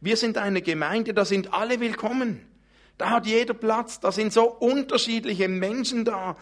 Wir 0.00 0.16
sind 0.16 0.38
eine 0.38 0.62
Gemeinde, 0.62 1.14
da 1.14 1.24
sind 1.24 1.54
alle 1.54 1.78
willkommen. 1.78 2.40
Da 2.98 3.10
hat 3.10 3.26
jeder 3.26 3.54
Platz, 3.54 4.00
da 4.00 4.10
sind 4.10 4.32
so 4.32 4.50
unterschiedliche 4.50 5.48
Menschen 5.48 6.04
da 6.04 6.36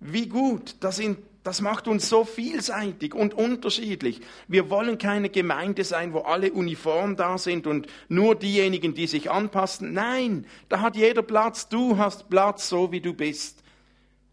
wie 0.00 0.26
gut, 0.26 0.76
das, 0.80 0.96
sind, 0.96 1.18
das 1.44 1.60
macht 1.60 1.88
uns 1.88 2.08
so 2.08 2.24
vielseitig 2.24 3.14
und 3.14 3.34
unterschiedlich. 3.34 4.20
Wir 4.48 4.70
wollen 4.70 4.98
keine 4.98 5.30
Gemeinde 5.30 5.84
sein, 5.84 6.12
wo 6.12 6.20
alle 6.20 6.52
uniform 6.52 7.16
da 7.16 7.38
sind 7.38 7.66
und 7.66 7.86
nur 8.08 8.34
diejenigen, 8.34 8.94
die 8.94 9.06
sich 9.06 9.30
anpassen. 9.30 9.92
Nein, 9.92 10.46
da 10.68 10.80
hat 10.80 10.96
jeder 10.96 11.22
Platz. 11.22 11.68
Du 11.68 11.96
hast 11.96 12.28
Platz, 12.28 12.68
so 12.68 12.92
wie 12.92 13.00
du 13.00 13.14
bist. 13.14 13.62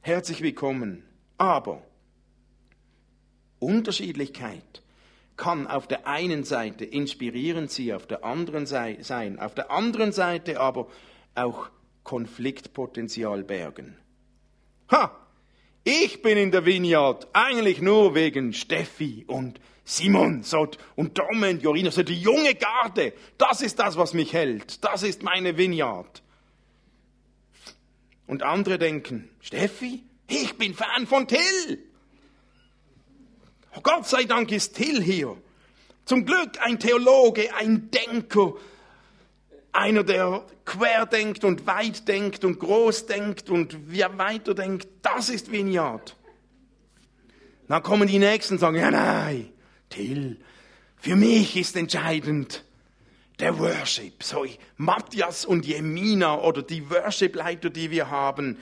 Herzlich 0.02 0.42
willkommen. 0.42 1.04
Aber 1.38 1.84
Unterschiedlichkeit 3.60 4.84
kann 5.38 5.68
auf 5.68 5.88
der 5.88 6.08
einen 6.08 6.44
Seite 6.44 6.86
inspirierend 6.86 7.72
sie 7.72 7.94
auf 7.94 8.08
der 8.08 8.24
anderen 8.24 8.66
Seite 8.66 9.04
sein, 9.04 9.40
auf 9.40 9.54
der 9.54 9.72
anderen 9.72 10.12
Seite 10.12 10.60
aber 10.60 10.88
auch 11.34 11.70
Konfliktpotenzial 12.04 13.44
bergen. 13.44 13.98
Ha! 14.92 15.25
Ich 15.88 16.24
bin 16.24 16.36
in 16.36 16.50
der 16.50 16.65
Vineyard 16.65 17.27
eigentlich 17.32 17.80
nur 17.80 18.15
wegen 18.15 18.54
Steffi 18.54 19.24
und 19.27 19.62
Simon 19.84 20.44
und 20.96 21.18
Dom 21.20 21.44
und 21.44 21.62
Jorina, 21.62 21.92
so 21.92 22.01
die 22.01 22.20
junge 22.20 22.56
Garde. 22.56 23.13
Das 23.38 23.62
ist 23.62 23.77
das, 23.77 23.96
was 23.96 24.15
mich 24.15 24.34
hält. 24.34 24.84
Das 24.84 25.04
ist 25.04 25.22
meine 25.22 25.58
Vineyard. 25.60 26.24
Und 28.25 28.42
andere 28.42 28.80
denken, 28.80 29.30
Steffi, 29.42 30.01
ich 30.27 30.58
bin 30.58 30.74
Fan 30.74 31.06
von 31.06 31.27
Till. 31.27 31.84
Gott 33.84 34.08
sei 34.08 34.24
Dank 34.24 34.51
ist 34.51 34.75
Till 34.75 35.04
hier. 35.04 35.38
Zum 36.06 36.25
Glück 36.25 36.60
ein 36.62 36.80
Theologe, 36.80 37.54
ein 37.54 37.92
Denker, 37.92 38.54
einer, 39.75 40.03
der 40.03 40.44
quer 40.65 41.05
denkt 41.05 41.44
und 41.44 41.67
weit 41.67 42.08
denkt 42.08 42.44
und 42.44 42.60
groß 42.60 43.05
denkt 43.05 43.50
und 43.50 43.91
weiter 44.17 44.53
denkt, 44.53 44.88
das 45.01 45.29
ist 45.29 45.51
Vineyard. 45.51 46.15
Dann 47.67 47.84
kommen 47.84 48.08
die 48.08 48.20
Nächsten 48.20 48.55
und 48.55 48.60
sagen, 48.60 48.77
ja 48.77 48.91
nein, 48.91 49.50
Till, 49.89 50.39
für 50.98 51.15
mich 51.15 51.55
ist 51.55 51.75
entscheidend 51.75 52.63
der 53.39 53.60
Worship. 53.60 54.24
So 54.24 54.46
Matthias 54.77 55.46
und 55.46 55.65
Jemina 55.65 56.39
oder 56.41 56.62
die 56.62 56.89
Worship-Leiter, 56.89 57.70
die 57.70 57.91
wir 57.91 58.10
haben. 58.10 58.58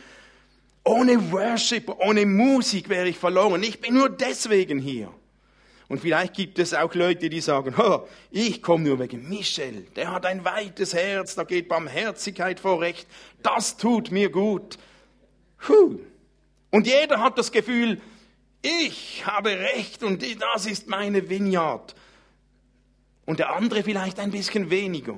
Ohne 0.83 1.31
Worship, 1.31 1.89
ohne 1.99 2.25
Musik 2.25 2.89
wäre 2.89 3.07
ich 3.07 3.17
verloren. 3.17 3.63
Ich 3.63 3.79
bin 3.79 3.93
nur 3.93 4.09
deswegen 4.09 4.79
hier. 4.79 5.13
Und 5.87 5.99
vielleicht 5.99 6.33
gibt 6.33 6.59
es 6.59 6.73
auch 6.73 6.93
Leute, 6.95 7.29
die 7.29 7.41
sagen, 7.41 7.75
oh, 7.77 8.07
ich 8.31 8.61
komme 8.61 8.85
nur 8.85 8.99
wegen 8.99 9.27
Michel. 9.29 9.85
Der 9.95 10.11
hat 10.11 10.25
ein 10.25 10.45
weites 10.45 10.93
Herz, 10.93 11.35
da 11.35 11.43
geht 11.43 11.67
Barmherzigkeit 11.67 12.59
vor 12.59 12.81
Recht. 12.81 13.07
Das 13.41 13.77
tut 13.77 14.11
mir 14.11 14.29
gut. 14.29 14.77
Puh. 15.59 15.99
Und 16.71 16.87
jeder 16.87 17.19
hat 17.19 17.37
das 17.37 17.51
Gefühl, 17.51 18.01
ich 18.61 19.25
habe 19.25 19.51
Recht 19.51 20.03
und 20.03 20.23
das 20.41 20.65
ist 20.65 20.87
meine 20.87 21.29
Vineyard. 21.29 21.95
Und 23.25 23.39
der 23.39 23.55
andere 23.55 23.83
vielleicht 23.83 24.19
ein 24.19 24.31
bisschen 24.31 24.69
weniger. 24.69 25.17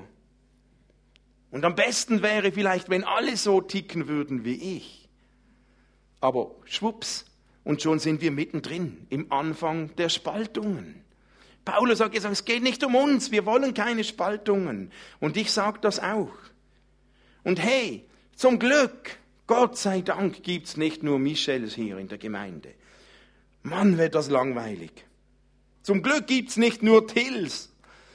Und 1.52 1.64
am 1.64 1.76
besten 1.76 2.22
wäre 2.22 2.52
vielleicht, 2.52 2.90
wenn 2.90 3.04
alle 3.04 3.38
so 3.38 3.62
ticken 3.62 4.08
würden 4.08 4.44
wie 4.44 4.78
ich. 4.78 5.08
Aber 6.20 6.52
schwupps, 6.66 7.26
und 7.66 7.82
schon 7.82 8.00
sind 8.00 8.22
wir 8.22 8.32
mittendrin 8.32 9.06
im 9.10 9.32
Anfang 9.34 9.94
der 9.98 10.08
Spaltungen. 10.08 11.04
Paulus 11.66 12.00
hat 12.00 12.12
gesagt, 12.12 12.32
es 12.32 12.46
geht 12.46 12.64
nicht 12.64 12.84
um 12.84 12.96
uns, 12.96 13.32
wir 13.32 13.46
wollen 13.46 13.74
keine 13.74 14.04
Spaltungen. 14.04 14.92
Und 15.20 15.36
ich 15.36 15.52
sage 15.52 15.80
das 15.82 16.00
auch. 16.00 16.32
Und 17.44 17.62
hey, 17.62 18.06
zum 18.36 18.60
Glück, 18.60 19.18
Gott 19.48 19.78
sei 19.78 20.02
Dank 20.02 20.44
gibt's 20.44 20.78
nicht 20.78 21.04
nur 21.04 21.18
Michels 21.18 21.74
hier 21.74 21.98
in 21.98 22.08
der 22.08 22.20
Gemeinde. 22.20 22.70
Mann, 23.64 23.98
wird 23.98 24.14
das 24.14 24.30
langweilig. 24.30 24.92
Zum 25.82 26.04
Glück 26.04 26.28
gibt's 26.28 26.58
nicht 26.58 26.84
nur 26.84 27.08
Tills. 27.08 27.72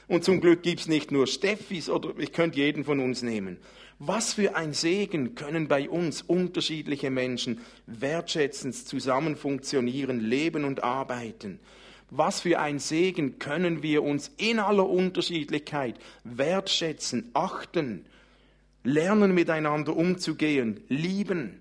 Und 0.07 0.25
zum 0.25 0.41
Glück 0.41 0.63
gibt's 0.63 0.87
nicht 0.87 1.11
nur 1.11 1.27
Steffis 1.27 1.89
oder 1.89 2.17
ich 2.19 2.33
könnte 2.33 2.59
jeden 2.59 2.85
von 2.85 3.01
uns 3.01 3.23
nehmen. 3.23 3.59
Was 4.03 4.33
für 4.33 4.57
ein 4.57 4.73
Segen 4.73 5.35
können 5.35 5.69
bei 5.69 5.91
uns 5.91 6.23
unterschiedliche 6.23 7.11
Menschen 7.11 7.61
wertschätzend 7.85 8.75
zusammen 8.75 9.37
funktionieren, 9.37 10.21
leben 10.21 10.65
und 10.65 10.83
arbeiten. 10.83 11.61
Was 12.09 12.41
für 12.41 12.61
ein 12.61 12.79
Segen 12.79 13.39
können 13.39 13.83
wir 13.83 14.03
uns 14.03 14.33
in 14.39 14.59
aller 14.59 14.89
Unterschiedlichkeit 14.89 15.97
wertschätzen, 16.25 17.31
achten, 17.35 18.07
lernen 18.85 19.35
miteinander 19.35 19.95
umzugehen, 19.95 20.81
lieben. 20.89 21.61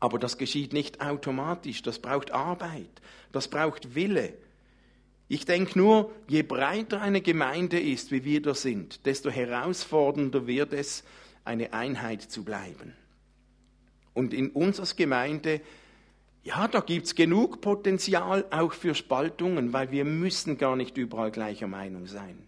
Aber 0.00 0.18
das 0.18 0.36
geschieht 0.36 0.74
nicht 0.74 1.00
automatisch, 1.00 1.80
das 1.80 2.00
braucht 2.00 2.32
Arbeit, 2.32 3.00
das 3.32 3.48
braucht 3.48 3.94
Wille. 3.94 4.34
Ich 5.28 5.46
denke 5.46 5.78
nur, 5.78 6.12
je 6.28 6.42
breiter 6.42 7.00
eine 7.00 7.20
Gemeinde 7.20 7.80
ist, 7.80 8.10
wie 8.10 8.24
wir 8.24 8.42
da 8.42 8.54
sind, 8.54 9.06
desto 9.06 9.30
herausfordernder 9.30 10.46
wird 10.46 10.72
es, 10.72 11.02
eine 11.44 11.72
Einheit 11.72 12.22
zu 12.22 12.44
bleiben. 12.44 12.94
Und 14.12 14.32
in 14.32 14.50
unserer 14.50 14.94
Gemeinde, 14.94 15.60
ja, 16.42 16.68
da 16.68 16.80
gibt 16.80 17.06
es 17.06 17.14
genug 17.14 17.60
Potenzial 17.60 18.44
auch 18.50 18.72
für 18.72 18.94
Spaltungen, 18.94 19.72
weil 19.72 19.90
wir 19.90 20.04
müssen 20.04 20.58
gar 20.58 20.76
nicht 20.76 20.96
überall 20.96 21.30
gleicher 21.30 21.66
Meinung 21.68 22.06
sein. 22.06 22.38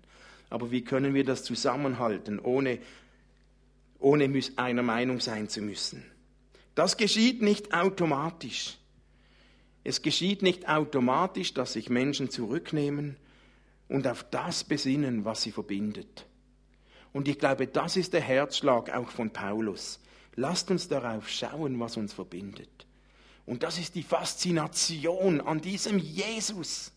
Aber 0.49 0.71
wie 0.71 0.83
können 0.83 1.14
wir 1.14 1.25
das 1.25 1.45
zusammenhalten, 1.45 2.38
ohne, 2.38 2.78
ohne 3.99 4.42
einer 4.56 4.83
Meinung 4.83 5.21
sein 5.21 5.49
zu 5.49 5.61
müssen? 5.61 6.04
Das 6.75 6.97
geschieht 6.97 7.42
nicht 7.42 7.75
automatisch. 7.75 8.76
Es 9.88 10.02
geschieht 10.02 10.43
nicht 10.43 10.69
automatisch, 10.69 11.55
dass 11.55 11.75
sich 11.75 11.90
Menschen 11.90 12.28
zurücknehmen 12.28 13.16
und 13.87 14.09
auf 14.09 14.25
das 14.33 14.64
besinnen, 14.64 15.25
was 15.25 15.43
sie 15.43 15.52
verbindet. 15.52 16.26
Und 17.12 17.28
ich 17.28 17.38
glaube, 17.38 17.69
das 17.69 17.97
ist 17.97 18.12
der 18.12 18.21
Herzschlag 18.21 18.93
auch 18.93 19.11
von 19.11 19.31
Paulus. 19.31 20.00
Lasst 20.35 20.73
uns 20.73 20.88
darauf 20.88 21.28
schauen, 21.28 21.78
was 21.78 21.97
uns 21.97 22.12
verbindet. 22.12 22.69
Und 23.47 23.62
das 23.62 23.78
ist 23.78 23.95
die 23.95 24.02
Faszination 24.02 25.40
an 25.40 25.61
diesem 25.61 26.00
Jesus. 26.00 26.90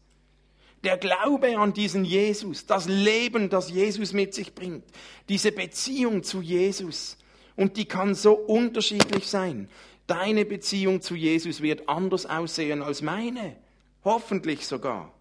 Der 0.84 0.98
Glaube 0.98 1.60
an 1.60 1.74
diesen 1.74 2.06
Jesus, 2.06 2.66
das 2.66 2.88
Leben, 2.88 3.52
das 3.52 3.70
Jesus 3.70 4.14
mit 4.14 4.34
sich 4.34 4.56
bringt, 4.56 4.84
diese 5.30 5.52
Beziehung 5.52 6.24
zu 6.24 6.42
Jesus. 6.42 7.18
Und 7.56 7.78
die 7.78 7.86
kann 7.86 8.16
so 8.16 8.34
unterschiedlich 8.34 9.28
sein. 9.28 9.70
Deine 10.10 10.44
Beziehung 10.44 11.02
zu 11.02 11.14
Jesus 11.14 11.62
wird 11.62 11.88
anders 11.88 12.26
aussehen 12.26 12.82
als 12.82 13.04
meine. 13.04 13.56
Hoffentlich 14.04 14.66
sogar. 14.66 15.14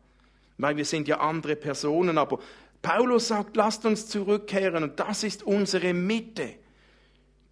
Weil 0.57 0.78
wir 0.78 0.87
sind 0.87 1.09
ja 1.09 1.21
andere 1.21 1.57
Personen. 1.57 2.16
Aber 2.16 2.38
Paulus 2.80 3.28
sagt, 3.28 3.54
lasst 3.54 3.85
uns 3.85 4.07
zurückkehren. 4.09 4.83
Und 4.83 4.99
das 4.99 5.25
ist 5.25 5.42
unsere 5.42 5.92
Mitte. 5.92 6.54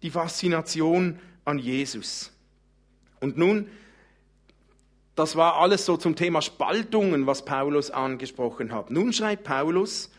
Die 0.01 0.09
Faszination 0.09 1.19
an 1.45 1.59
Jesus. 1.59 2.31
Und 3.19 3.37
nun, 3.37 3.69
das 5.13 5.35
war 5.35 5.57
alles 5.57 5.85
so 5.85 5.95
zum 5.95 6.15
Thema 6.15 6.41
Spaltungen, 6.41 7.27
was 7.27 7.45
Paulus 7.45 7.91
angesprochen 7.91 8.73
hat. 8.73 8.89
Nun 8.89 9.13
schreibt 9.13 9.43
Paulus 9.43 10.09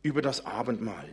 über 0.00 0.22
das 0.22 0.46
Abendmahl. 0.46 1.08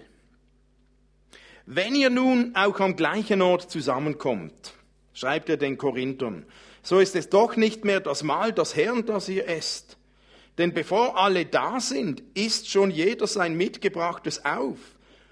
Wenn 1.66 1.96
ihr 1.96 2.10
nun 2.10 2.56
auch 2.56 2.80
am 2.80 2.96
gleichen 2.96 3.42
Ort 3.42 3.70
zusammenkommt, 3.70 4.74
schreibt 5.14 5.50
er 5.50 5.58
den 5.58 5.78
Korinthern, 5.78 6.46
so 6.82 7.00
ist 7.00 7.16
es 7.16 7.30
doch 7.30 7.56
nicht 7.56 7.86
mehr 7.86 8.00
das 8.00 8.24
Mahl 8.24 8.52
des 8.52 8.76
Herrn, 8.76 9.06
das 9.06 9.30
ihr 9.30 9.48
esst. 9.48 9.98
Denn 10.58 10.74
bevor 10.74 11.18
alle 11.18 11.46
da 11.46 11.80
sind, 11.80 12.22
isst 12.34 12.70
schon 12.70 12.92
jeder 12.92 13.26
sein 13.26 13.56
Mitgebrachtes 13.56 14.46
auf, 14.46 14.78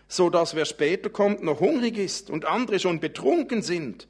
so 0.08 0.30
dass 0.30 0.56
wer 0.56 0.66
später 0.66 1.10
kommt 1.10 1.44
noch 1.44 1.60
hungrig 1.60 1.98
ist 1.98 2.30
und 2.30 2.46
andere 2.46 2.80
schon 2.80 3.00
betrunken 3.00 3.62
sind. 3.62 4.08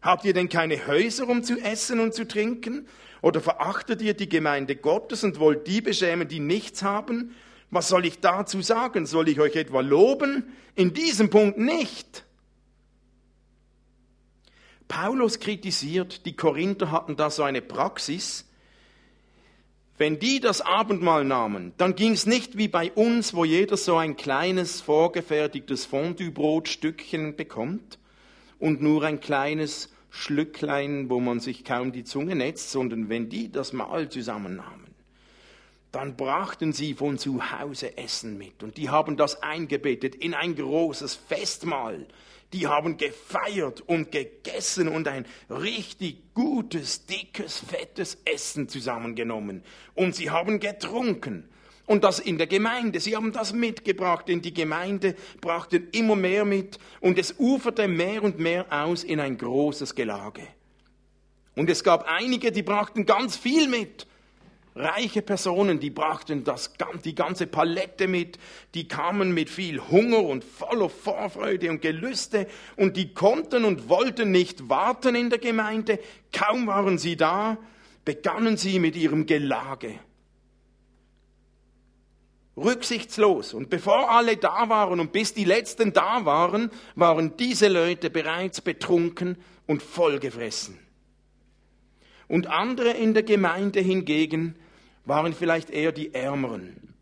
Habt 0.00 0.24
ihr 0.24 0.32
denn 0.32 0.48
keine 0.48 0.86
Häuser, 0.86 1.28
um 1.28 1.42
zu 1.42 1.58
essen 1.58 2.00
und 2.00 2.14
zu 2.14 2.26
trinken? 2.26 2.86
Oder 3.20 3.40
verachtet 3.40 4.00
ihr 4.00 4.14
die 4.14 4.28
Gemeinde 4.28 4.76
Gottes 4.76 5.24
und 5.24 5.40
wollt 5.40 5.66
die 5.66 5.80
beschämen, 5.80 6.28
die 6.28 6.40
nichts 6.40 6.82
haben? 6.82 7.34
Was 7.70 7.88
soll 7.88 8.06
ich 8.06 8.20
dazu 8.20 8.62
sagen? 8.62 9.06
Soll 9.06 9.28
ich 9.28 9.40
euch 9.40 9.56
etwa 9.56 9.80
loben? 9.80 10.54
In 10.76 10.94
diesem 10.94 11.28
Punkt 11.30 11.58
nicht. 11.58 12.24
Paulus 14.88 15.38
kritisiert, 15.38 16.26
die 16.26 16.34
Korinther 16.34 16.90
hatten 16.90 17.16
da 17.16 17.30
so 17.30 17.42
eine 17.42 17.62
Praxis. 17.62 18.46
Wenn 19.98 20.18
die 20.18 20.40
das 20.40 20.60
Abendmahl 20.60 21.24
nahmen, 21.24 21.72
dann 21.76 21.94
ging 21.94 22.12
es 22.12 22.26
nicht 22.26 22.56
wie 22.56 22.68
bei 22.68 22.90
uns, 22.92 23.34
wo 23.34 23.44
jeder 23.44 23.76
so 23.76 23.96
ein 23.96 24.16
kleines 24.16 24.80
vorgefertigtes 24.80 25.86
Fondue-Brotstückchen 25.86 27.36
bekommt, 27.36 27.98
und 28.58 28.82
nur 28.82 29.04
ein 29.04 29.20
kleines 29.20 29.90
Schlücklein, 30.10 31.10
wo 31.10 31.20
man 31.20 31.40
sich 31.40 31.64
kaum 31.64 31.92
die 31.92 32.04
Zunge 32.04 32.34
netzt, 32.34 32.70
sondern 32.70 33.08
wenn 33.08 33.28
die 33.28 33.50
das 33.50 33.72
Mahl 33.72 34.08
zusammennahmen, 34.08 34.86
dann 35.92 36.16
brachten 36.16 36.72
sie 36.72 36.94
von 36.94 37.18
zu 37.18 37.52
Hause 37.52 37.96
Essen 37.96 38.36
mit 38.36 38.62
und 38.62 38.76
die 38.76 38.90
haben 38.90 39.16
das 39.16 39.42
eingebettet 39.42 40.14
in 40.14 40.34
ein 40.34 40.54
großes 40.54 41.14
Festmahl. 41.14 42.06
Die 42.52 42.66
haben 42.66 42.96
gefeiert 42.96 43.82
und 43.82 44.10
gegessen 44.10 44.88
und 44.88 45.06
ein 45.06 45.26
richtig 45.50 46.34
gutes, 46.34 47.04
dickes, 47.04 47.58
fettes 47.58 48.18
Essen 48.24 48.68
zusammengenommen. 48.68 49.62
Und 49.94 50.14
sie 50.14 50.30
haben 50.30 50.58
getrunken. 50.58 51.48
Und 51.84 52.04
das 52.04 52.18
in 52.18 52.38
der 52.38 52.46
Gemeinde. 52.46 53.00
Sie 53.00 53.16
haben 53.16 53.32
das 53.32 53.52
mitgebracht 53.52 54.28
in 54.28 54.42
die 54.42 54.52
Gemeinde, 54.52 55.14
brachten 55.40 55.88
immer 55.92 56.16
mehr 56.16 56.44
mit 56.44 56.78
und 57.00 57.18
es 57.18 57.34
uferte 57.38 57.88
mehr 57.88 58.22
und 58.22 58.38
mehr 58.38 58.66
aus 58.70 59.04
in 59.04 59.20
ein 59.20 59.38
großes 59.38 59.94
Gelage. 59.94 60.46
Und 61.54 61.68
es 61.70 61.82
gab 61.82 62.04
einige, 62.06 62.52
die 62.52 62.62
brachten 62.62 63.04
ganz 63.04 63.36
viel 63.36 63.68
mit. 63.68 64.06
Reiche 64.78 65.22
Personen, 65.22 65.80
die 65.80 65.90
brachten 65.90 66.44
das, 66.44 66.72
die 67.04 67.14
ganze 67.14 67.46
Palette 67.46 68.06
mit, 68.06 68.38
die 68.74 68.86
kamen 68.86 69.32
mit 69.32 69.50
viel 69.50 69.80
Hunger 69.80 70.20
und 70.20 70.44
voller 70.44 70.88
Vorfreude 70.88 71.70
und 71.70 71.82
Gelüste 71.82 72.46
und 72.76 72.96
die 72.96 73.12
konnten 73.12 73.64
und 73.64 73.88
wollten 73.88 74.30
nicht 74.30 74.68
warten 74.68 75.14
in 75.14 75.30
der 75.30 75.40
Gemeinde. 75.40 75.98
Kaum 76.32 76.66
waren 76.68 76.98
sie 76.98 77.16
da, 77.16 77.58
begannen 78.04 78.56
sie 78.56 78.78
mit 78.78 78.96
ihrem 78.96 79.26
Gelage 79.26 79.98
rücksichtslos. 82.58 83.54
Und 83.54 83.70
bevor 83.70 84.10
alle 84.10 84.36
da 84.36 84.68
waren 84.68 85.00
und 85.00 85.12
bis 85.12 85.34
die 85.34 85.44
letzten 85.44 85.92
da 85.92 86.24
waren, 86.24 86.70
waren 86.94 87.36
diese 87.36 87.68
Leute 87.68 88.10
bereits 88.10 88.60
betrunken 88.60 89.36
und 89.66 89.82
vollgefressen. 89.82 90.78
Und 92.26 92.48
andere 92.48 92.90
in 92.90 93.14
der 93.14 93.22
Gemeinde 93.22 93.80
hingegen 93.80 94.56
waren 95.08 95.32
vielleicht 95.32 95.70
eher 95.70 95.90
die 95.90 96.14
Ärmeren. 96.14 96.94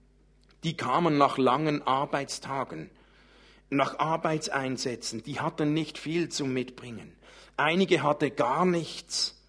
Die 0.62 0.76
kamen 0.76 1.18
nach 1.18 1.38
langen 1.38 1.82
Arbeitstagen, 1.82 2.90
nach 3.68 3.98
Arbeitseinsätzen, 3.98 5.24
die 5.24 5.40
hatten 5.40 5.74
nicht 5.74 5.98
viel 5.98 6.28
zum 6.28 6.52
Mitbringen. 6.52 7.12
Einige 7.56 8.02
hatten 8.02 8.34
gar 8.36 8.64
nichts, 8.64 9.42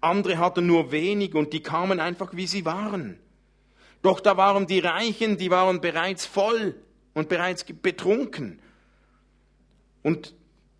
andere 0.00 0.38
hatten 0.38 0.66
nur 0.66 0.90
wenig 0.90 1.34
und 1.34 1.52
die 1.52 1.62
kamen 1.62 2.00
einfach 2.00 2.34
wie 2.34 2.46
sie 2.48 2.64
waren. 2.64 3.18
Doch 4.02 4.18
da 4.18 4.36
waren 4.36 4.66
die 4.66 4.80
Reichen, 4.80 5.38
die 5.38 5.50
waren 5.50 5.80
bereits 5.80 6.26
voll 6.26 6.74
und 7.14 7.28
bereits 7.28 7.64
betrunken. 7.64 8.60
Und 10.02 10.34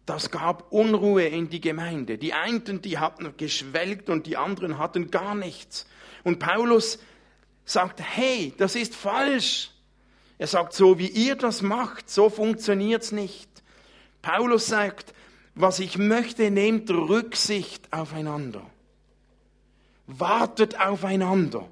das 0.07 0.33
gab 0.33 0.73
Unruhe 0.73 1.27
in 1.27 1.49
die 1.49 1.61
Gemeinde. 1.61 2.19
Die 2.19 2.33
einen, 2.33 2.83
die 2.83 2.99
hatten 2.99 3.33
geschwelgt 3.37 4.11
und 4.11 4.27
die 4.27 4.37
anderen 4.37 4.79
hatten 4.79 5.13
gar 5.13 5.37
nichts. 5.37 5.87
Und 6.25 6.41
Paulus 6.41 6.99
sagt, 7.73 8.01
hey, 8.01 8.53
das 8.57 8.75
ist 8.75 8.95
falsch. 8.95 9.71
Er 10.39 10.47
sagt, 10.47 10.73
so 10.73 10.99
wie 10.99 11.09
ihr 11.09 11.37
das 11.37 11.63
macht, 11.63 12.11
so 12.11 12.29
funktioniert's 12.31 13.13
nicht. 13.13 13.49
Paulus 14.23 14.67
sagt, 14.67 15.15
was 15.55 15.79
ich 15.79 15.99
möchte, 15.99 16.51
nehmt 16.51 16.91
Rücksicht 16.91 17.93
aufeinander. 17.93 18.63
Wartet 20.07 20.81
aufeinander 20.81 21.69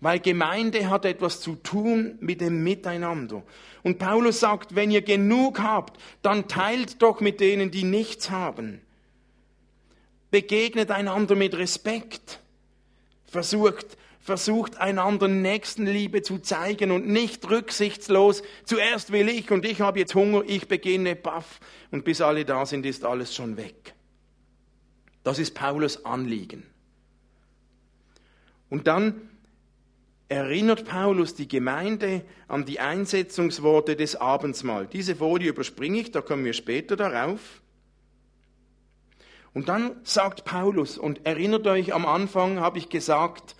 weil 0.00 0.20
Gemeinde 0.20 0.90
hat 0.90 1.04
etwas 1.04 1.40
zu 1.40 1.56
tun 1.56 2.16
mit 2.20 2.40
dem 2.40 2.62
Miteinander. 2.62 3.42
Und 3.82 3.98
Paulus 3.98 4.40
sagt, 4.40 4.74
wenn 4.74 4.90
ihr 4.90 5.02
genug 5.02 5.60
habt, 5.60 6.00
dann 6.22 6.48
teilt 6.48 7.00
doch 7.02 7.20
mit 7.20 7.40
denen, 7.40 7.70
die 7.70 7.84
nichts 7.84 8.30
haben. 8.30 8.80
Begegnet 10.30 10.90
einander 10.90 11.34
mit 11.34 11.54
Respekt. 11.54 12.40
Versucht, 13.26 13.96
versucht 14.26 14.78
einander 14.78 15.28
Nächstenliebe 15.28 16.20
zu 16.20 16.38
zeigen 16.38 16.90
und 16.90 17.06
nicht 17.06 17.48
rücksichtslos. 17.48 18.42
Zuerst 18.64 19.12
will 19.12 19.28
ich 19.28 19.52
und 19.52 19.64
ich 19.64 19.80
habe 19.80 20.00
jetzt 20.00 20.16
Hunger, 20.16 20.42
ich 20.44 20.66
beginne, 20.66 21.14
baff. 21.14 21.60
Und 21.92 22.04
bis 22.04 22.20
alle 22.20 22.44
da 22.44 22.66
sind, 22.66 22.84
ist 22.84 23.04
alles 23.04 23.34
schon 23.34 23.56
weg. 23.56 23.94
Das 25.22 25.38
ist 25.38 25.54
Paulus 25.54 26.04
Anliegen. 26.04 26.64
Und 28.68 28.88
dann 28.88 29.30
erinnert 30.28 30.86
Paulus 30.86 31.36
die 31.36 31.46
Gemeinde 31.46 32.22
an 32.48 32.64
die 32.64 32.80
Einsetzungsworte 32.80 33.94
des 33.94 34.16
Abendsmahl. 34.16 34.88
Diese 34.88 35.14
Folie 35.14 35.50
überspringe 35.50 36.00
ich, 36.00 36.10
da 36.10 36.20
kommen 36.20 36.44
wir 36.44 36.52
später 36.52 36.96
darauf. 36.96 37.62
Und 39.54 39.68
dann 39.68 39.92
sagt 40.02 40.44
Paulus, 40.44 40.98
und 40.98 41.24
erinnert 41.24 41.68
euch, 41.68 41.94
am 41.94 42.06
Anfang 42.06 42.58
habe 42.58 42.78
ich 42.78 42.88
gesagt, 42.88 43.54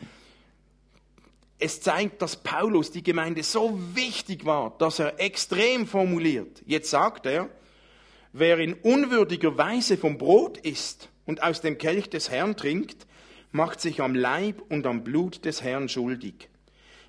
es 1.58 1.80
zeigt, 1.80 2.20
dass 2.22 2.36
Paulus 2.36 2.90
die 2.90 3.02
Gemeinde 3.02 3.42
so 3.42 3.78
wichtig 3.94 4.44
war, 4.44 4.76
dass 4.78 4.98
er 4.98 5.20
extrem 5.20 5.86
formuliert. 5.86 6.62
Jetzt 6.66 6.90
sagt 6.90 7.26
er, 7.26 7.48
wer 8.32 8.58
in 8.58 8.74
unwürdiger 8.74 9.56
Weise 9.56 9.96
vom 9.96 10.18
Brot 10.18 10.58
isst 10.58 11.08
und 11.24 11.42
aus 11.42 11.62
dem 11.62 11.78
Kelch 11.78 12.10
des 12.10 12.30
Herrn 12.30 12.56
trinkt, 12.56 13.06
macht 13.52 13.80
sich 13.80 14.00
am 14.00 14.14
Leib 14.14 14.62
und 14.68 14.86
am 14.86 15.02
Blut 15.02 15.44
des 15.44 15.62
Herrn 15.62 15.88
schuldig. 15.88 16.48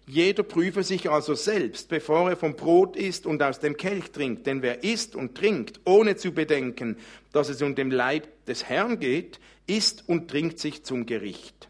Jeder 0.09 0.43
prüfe 0.43 0.83
sich 0.83 1.09
also 1.09 1.35
selbst, 1.35 1.89
bevor 1.89 2.29
er 2.29 2.37
vom 2.37 2.55
Brot 2.55 2.95
isst 2.95 3.25
und 3.25 3.43
aus 3.43 3.59
dem 3.59 3.75
Kelch 3.75 4.11
trinkt. 4.11 4.47
Denn 4.47 4.61
wer 4.61 4.85
isst 4.85 5.17
und 5.17 5.35
trinkt, 5.35 5.81
ohne 5.83 6.15
zu 6.15 6.31
bedenken, 6.31 6.95
dass 7.33 7.49
es 7.49 7.61
um 7.61 7.75
den 7.75 7.91
Leib 7.91 8.45
des 8.45 8.63
Herrn 8.63 8.99
geht, 8.99 9.41
isst 9.67 10.07
und 10.07 10.29
trinkt 10.29 10.59
sich 10.59 10.85
zum 10.85 11.05
Gericht. 11.05 11.67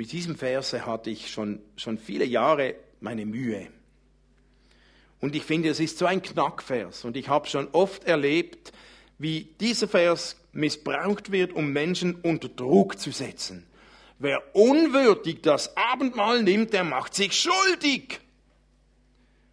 Mit 0.00 0.12
diesem 0.12 0.34
Verse 0.34 0.86
hatte 0.86 1.10
ich 1.10 1.30
schon, 1.30 1.60
schon 1.76 1.98
viele 1.98 2.24
Jahre 2.24 2.74
meine 3.00 3.26
Mühe. 3.26 3.68
Und 5.20 5.36
ich 5.36 5.42
finde, 5.42 5.68
es 5.68 5.78
ist 5.78 5.98
so 5.98 6.06
ein 6.06 6.22
Knackvers. 6.22 7.04
Und 7.04 7.18
ich 7.18 7.28
habe 7.28 7.46
schon 7.46 7.68
oft 7.72 8.04
erlebt, 8.04 8.72
wie 9.18 9.42
dieser 9.60 9.88
Vers 9.88 10.36
missbraucht 10.52 11.32
wird, 11.32 11.52
um 11.52 11.74
Menschen 11.74 12.14
unter 12.14 12.48
Druck 12.48 12.98
zu 12.98 13.10
setzen. 13.10 13.66
Wer 14.18 14.56
unwürdig 14.56 15.42
das 15.42 15.76
Abendmahl 15.76 16.44
nimmt, 16.44 16.72
der 16.72 16.84
macht 16.84 17.12
sich 17.12 17.34
schuldig. 17.34 18.20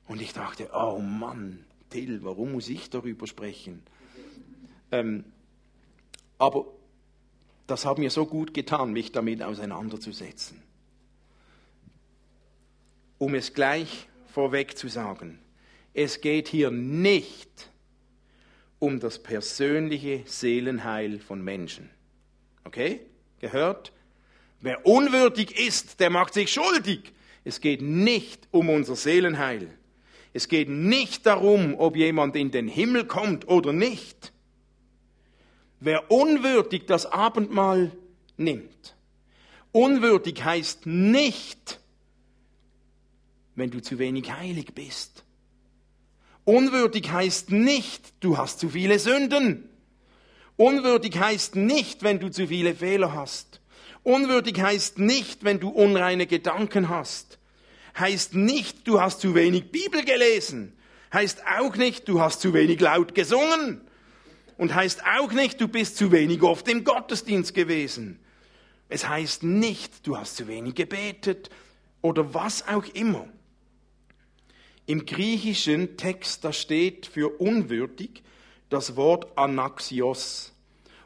Und 0.08 0.22
ich 0.22 0.32
dachte, 0.32 0.70
oh 0.74 1.00
Mann, 1.00 1.66
Till, 1.90 2.24
warum 2.24 2.54
muss 2.54 2.70
ich 2.70 2.90
darüber 2.90 3.28
sprechen? 3.28 3.84
Ähm, 4.94 5.26
aber 6.38 6.68
das 7.68 7.86
hat 7.86 7.98
mir 7.98 8.10
so 8.10 8.26
gut 8.26 8.54
getan, 8.54 8.94
mich 8.94 9.12
damit 9.12 9.44
auseinanderzusetzen. 9.44 10.64
Um 13.18 13.36
es 13.36 13.54
gleich 13.54 14.08
vorweg 14.28 14.78
zu 14.78 14.88
sagen, 14.88 15.40
es 15.94 16.22
geht 16.22 16.48
hier 16.48 16.72
nicht 16.72 17.70
um 18.80 19.00
das 19.00 19.22
persönliche 19.22 20.24
Seelenheil 20.26 21.20
von 21.20 21.44
Menschen. 21.44 21.90
Okay? 22.64 23.02
Gehört? 23.40 23.92
Wer 24.62 24.86
unwürdig 24.86 25.60
ist, 25.60 26.00
der 26.00 26.10
macht 26.10 26.34
sich 26.34 26.52
schuldig. 26.52 27.14
Es 27.44 27.62
geht 27.62 27.82
nicht 27.82 28.48
um 28.52 28.70
unser 28.70 28.96
Seelenheil. 28.96 29.70
Es 30.34 30.48
geht 30.48 30.70
nicht 30.70 31.26
darum, 31.26 31.76
ob 31.80 31.96
jemand 31.96 32.36
in 32.36 32.52
den 32.52 32.68
Himmel 32.68 33.06
kommt 33.06 33.48
oder 33.48 33.74
nicht. 33.74 34.34
Wer 35.80 36.12
unwürdig 36.12 36.86
das 36.88 37.06
Abendmahl 37.06 37.92
nimmt, 38.36 38.96
unwürdig 39.72 40.44
heißt 40.44 40.86
nicht, 40.86 41.80
wenn 43.56 43.72
du 43.72 43.82
zu 43.82 44.00
wenig 44.00 44.32
heilig 44.32 44.74
bist. 44.74 45.24
Unwürdig 46.46 47.12
heißt 47.12 47.52
nicht, 47.52 48.14
du 48.22 48.38
hast 48.38 48.60
zu 48.60 48.70
viele 48.70 49.00
Sünden. 49.00 49.68
Unwürdig 50.56 51.20
heißt 51.20 51.56
nicht, 51.56 52.04
wenn 52.04 52.20
du 52.20 52.30
zu 52.30 52.48
viele 52.48 52.74
Fehler 52.74 53.14
hast. 53.14 53.60
Unwürdig 54.04 54.62
heißt 54.62 55.00
nicht, 55.00 55.44
wenn 55.44 55.60
du 55.60 55.70
unreine 55.70 56.26
Gedanken 56.26 56.90
hast. 56.90 57.38
Heißt 57.98 58.36
nicht, 58.36 58.88
du 58.88 59.02
hast 59.02 59.20
zu 59.20 59.36
wenig 59.36 59.72
Bibel 59.72 60.06
gelesen. 60.06 60.74
Heißt 61.12 61.44
auch 61.60 61.76
nicht, 61.76 62.08
du 62.08 62.22
hast 62.22 62.42
zu 62.42 62.54
wenig 62.54 62.80
laut 62.80 63.14
gesungen. 63.14 63.82
Und 64.58 64.74
heißt 64.74 65.04
auch 65.06 65.32
nicht, 65.32 65.62
du 65.62 65.68
bist 65.68 65.98
zu 65.98 66.12
wenig 66.12 66.42
oft 66.42 66.68
im 66.68 66.84
Gottesdienst 66.84 67.54
gewesen. 67.54 68.20
Es 68.90 69.08
heißt 69.08 69.44
nicht, 69.44 70.08
du 70.08 70.18
hast 70.18 70.36
zu 70.38 70.48
wenig 70.48 70.76
gebetet 70.76 71.50
oder 72.02 72.34
was 72.34 72.68
auch 72.68 72.86
immer. 72.94 73.28
Im 74.86 75.06
griechischen 75.06 75.98
Text, 75.98 76.46
da 76.46 76.54
steht 76.54 77.06
für 77.06 77.40
unwürdig 77.40 78.24
das 78.70 78.96
Wort 78.96 79.38
Anaxios. 79.38 80.54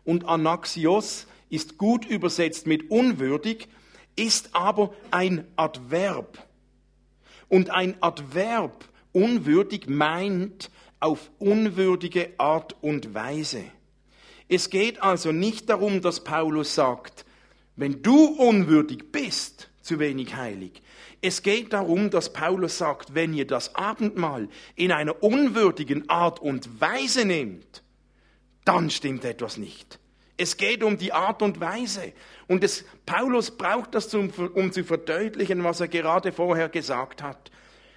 Und 0.04 0.26
Anaxios 0.26 1.28
ist 1.50 1.78
gut 1.78 2.06
übersetzt 2.06 2.68
mit 2.68 2.90
unwürdig, 2.90 3.68
ist 4.16 4.56
aber 4.56 4.94
ein 5.10 5.46
Adverb. 5.56 6.48
Und 7.50 7.70
ein 7.72 7.96
Adverb 8.02 8.86
unwürdig 9.12 9.88
meint 9.88 10.70
auf 11.02 11.30
unwürdige 11.40 12.30
Art 12.38 12.78
und 12.82 13.14
Weise. 13.14 13.66
Es 14.48 14.70
geht 14.70 15.02
also 15.02 15.34
nicht 15.34 15.70
darum, 15.70 16.02
dass 16.02 16.24
Paulus 16.24 16.76
sagt, 16.76 17.26
wenn 17.76 18.02
du 18.02 18.26
unwürdig 18.26 19.12
bist, 19.12 19.70
zu 19.82 20.00
wenig 20.00 20.36
heilig. 20.36 20.82
Es 21.22 21.42
geht 21.42 21.74
darum, 21.74 22.10
dass 22.10 22.34
Paulus 22.34 22.78
sagt, 22.78 23.14
wenn 23.14 23.34
ihr 23.34 23.46
das 23.46 23.76
Abendmahl 23.76 24.50
in 24.76 24.92
einer 24.92 25.24
unwürdigen 25.24 26.10
Art 26.10 26.40
und 26.40 26.82
Weise 26.82 27.26
nehmt, 27.26 27.84
dann 28.66 28.90
stimmt 28.90 29.26
etwas 29.26 29.58
nicht. 29.58 30.00
Es 30.38 30.58
geht 30.58 30.84
um 30.84 30.98
die 30.98 31.14
Art 31.14 31.42
und 31.42 31.60
Weise. 31.60 32.14
Und 32.48 32.64
es, 32.64 32.86
Paulus 33.06 33.52
braucht 33.52 33.96
das, 33.96 34.14
um, 34.14 34.30
um 34.54 34.72
zu 34.72 34.84
verdeutlichen, 34.84 35.64
was 35.64 35.80
er 35.80 35.88
gerade 35.88 36.32
vorher 36.32 36.70
gesagt 36.70 37.22
hat. 37.22 37.52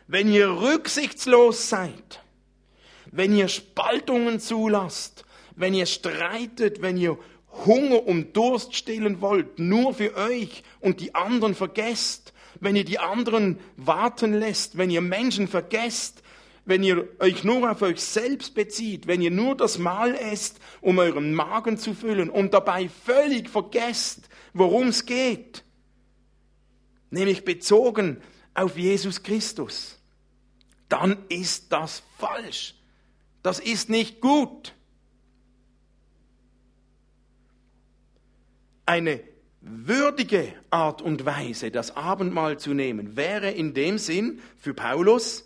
Wenn 0.07 0.31
ihr 0.31 0.51
rücksichtslos 0.51 1.69
seid, 1.69 2.24
wenn 3.17 3.37
ihr 3.37 3.47
Spaltungen 3.47 4.41
zulasst, 4.41 5.25
wenn 5.55 5.73
ihr 5.73 5.87
streitet, 5.87 6.83
wenn 6.83 6.97
ihr 6.97 7.17
Hunger 7.65 8.05
und 8.07 8.37
Durst 8.37 8.75
stillen 8.75 9.21
wollt, 9.21 9.61
nur 9.61 9.95
für 9.95 10.17
euch 10.17 10.65
und 10.81 11.01
die 11.01 11.15
anderen 11.15 11.55
vergesst, 11.55 12.33
wenn 12.59 12.75
ihr 12.75 12.85
die 12.85 12.99
anderen 12.99 13.61
warten 13.77 14.35
lässt, 14.35 14.77
wenn 14.79 14.91
ihr 14.91 15.01
Menschen 15.01 15.47
vergesst, 15.47 16.25
wenn 16.65 16.83
ihr 16.83 17.09
euch 17.21 17.45
nur 17.45 17.71
auf 17.71 17.83
euch 17.83 18.01
selbst 18.01 18.55
bezieht, 18.55 19.07
wenn 19.07 19.23
ihr 19.23 19.31
nur 19.31 19.57
das 19.57 19.79
Mahl 19.79 20.17
esst, 20.17 20.59
um 20.81 20.99
euren 20.99 21.35
Magen 21.35 21.79
zu 21.79 21.95
füllen 21.95 22.31
und 22.31 22.53
dabei 22.53 22.89
völlig 22.89 23.49
vergesst, 23.49 24.29
worum 24.55 24.89
es 24.89 25.07
geht, 25.07 25.63
nämlich 27.11 27.45
bezogen 27.45 28.21
auf 28.55 28.77
Jesus 28.77 29.23
Christus, 29.23 30.01
dann 30.89 31.19
ist 31.29 31.71
das 31.71 32.03
falsch. 32.19 32.75
Das 33.45 33.61
ist 33.61 33.91
nicht 33.91 34.23
gut. 34.23 34.73
Eine 38.87 39.21
würdige 39.61 40.51
Art 40.71 41.03
und 41.03 41.27
Weise, 41.27 41.71
das 41.71 41.95
Abendmahl 41.95 42.59
zu 42.59 42.73
nehmen, 42.73 43.17
wäre 43.17 43.51
in 43.51 43.75
dem 43.75 43.99
Sinn 43.99 44.41
für 44.57 44.73
Paulus, 44.73 45.45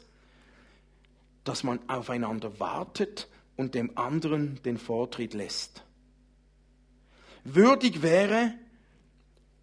dass 1.43 1.65
man 1.65 1.81
aufeinander 1.89 2.61
wartet 2.61 3.27
und 3.57 3.75
dem 3.75 3.99
anderen 3.99 4.63
den 4.63 4.79
Vortritt 4.79 5.35
lässt. 5.35 5.83
Würdig 7.43 8.01
wäre, 8.01 8.55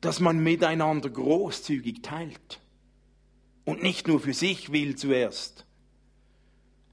dass 0.02 0.20
man 0.20 0.44
miteinander 0.44 1.10
großzügig 1.10 2.02
teilt 2.02 2.60
und 3.64 3.82
nicht 3.82 4.10
nur 4.10 4.20
für 4.20 4.34
sich 4.34 4.74
will 4.74 4.98
zuerst. 4.98 5.66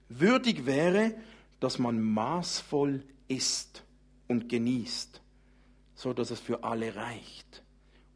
Würdig 0.09 0.67
wäre, 0.67 1.17
dass 1.63 1.79
man 1.79 2.01
maßvoll 2.01 3.05
isst 3.29 3.85
und 4.27 4.49
genießt, 4.49 5.21
so 5.95 6.13
dass 6.13 6.33
es 6.33 6.41
für 6.41 6.65
alle 6.65 6.97
reicht 6.97 7.63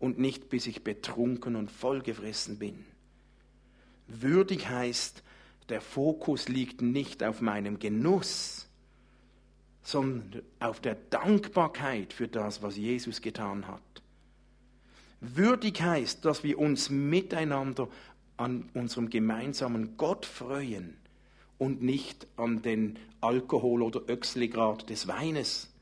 und 0.00 0.18
nicht 0.18 0.48
bis 0.48 0.66
ich 0.66 0.82
betrunken 0.82 1.54
und 1.54 1.70
vollgefressen 1.70 2.58
bin. 2.58 2.84
Würdig 4.08 4.68
heißt, 4.68 5.22
der 5.68 5.80
Fokus 5.80 6.48
liegt 6.48 6.82
nicht 6.82 7.22
auf 7.22 7.40
meinem 7.40 7.78
Genuss, 7.78 8.68
sondern 9.82 10.42
auf 10.58 10.80
der 10.80 10.96
Dankbarkeit 10.96 12.12
für 12.12 12.26
das, 12.26 12.62
was 12.62 12.76
Jesus 12.76 13.20
getan 13.20 13.68
hat. 13.68 13.80
Würdig 15.20 15.80
heißt, 15.80 16.24
dass 16.24 16.42
wir 16.42 16.58
uns 16.58 16.90
miteinander 16.90 17.88
an 18.36 18.68
unserem 18.74 19.08
gemeinsamen 19.08 19.96
Gott 19.96 20.26
freuen 20.26 20.96
und 21.58 21.82
nicht 21.82 22.26
an 22.36 22.62
den 22.62 22.98
Alkohol- 23.20 23.82
oder 23.82 24.08
Öxlegrad 24.08 24.90
des 24.90 25.08
Weines. 25.08 25.72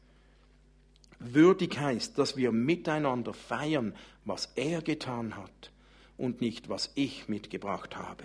Würdig 1.19 1.79
heißt, 1.79 2.19
dass 2.19 2.37
wir 2.37 2.53
miteinander 2.53 3.33
feiern, 3.33 3.95
was 4.25 4.53
er 4.57 4.83
getan 4.83 5.37
hat 5.37 5.73
und 6.17 6.41
nicht, 6.41 6.69
was 6.69 6.93
ich 6.95 7.29
mitgebracht 7.29 7.97
habe. 7.97 8.25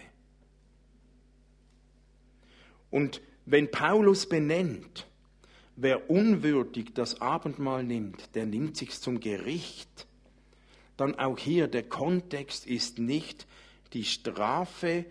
Und 2.91 3.21
wenn 3.45 3.71
Paulus 3.71 4.27
benennt, 4.27 5.07
wer 5.75 6.09
unwürdig 6.09 6.93
das 6.93 7.21
Abendmahl 7.21 7.83
nimmt, 7.83 8.35
der 8.35 8.45
nimmt 8.45 8.77
sich 8.77 8.99
zum 8.99 9.19
Gericht, 9.19 10.07
dann 10.97 11.15
auch 11.15 11.37
hier 11.37 11.67
der 11.67 11.83
Kontext 11.83 12.67
ist 12.67 12.99
nicht 12.99 13.47
die 13.93 14.03
Strafe 14.03 15.05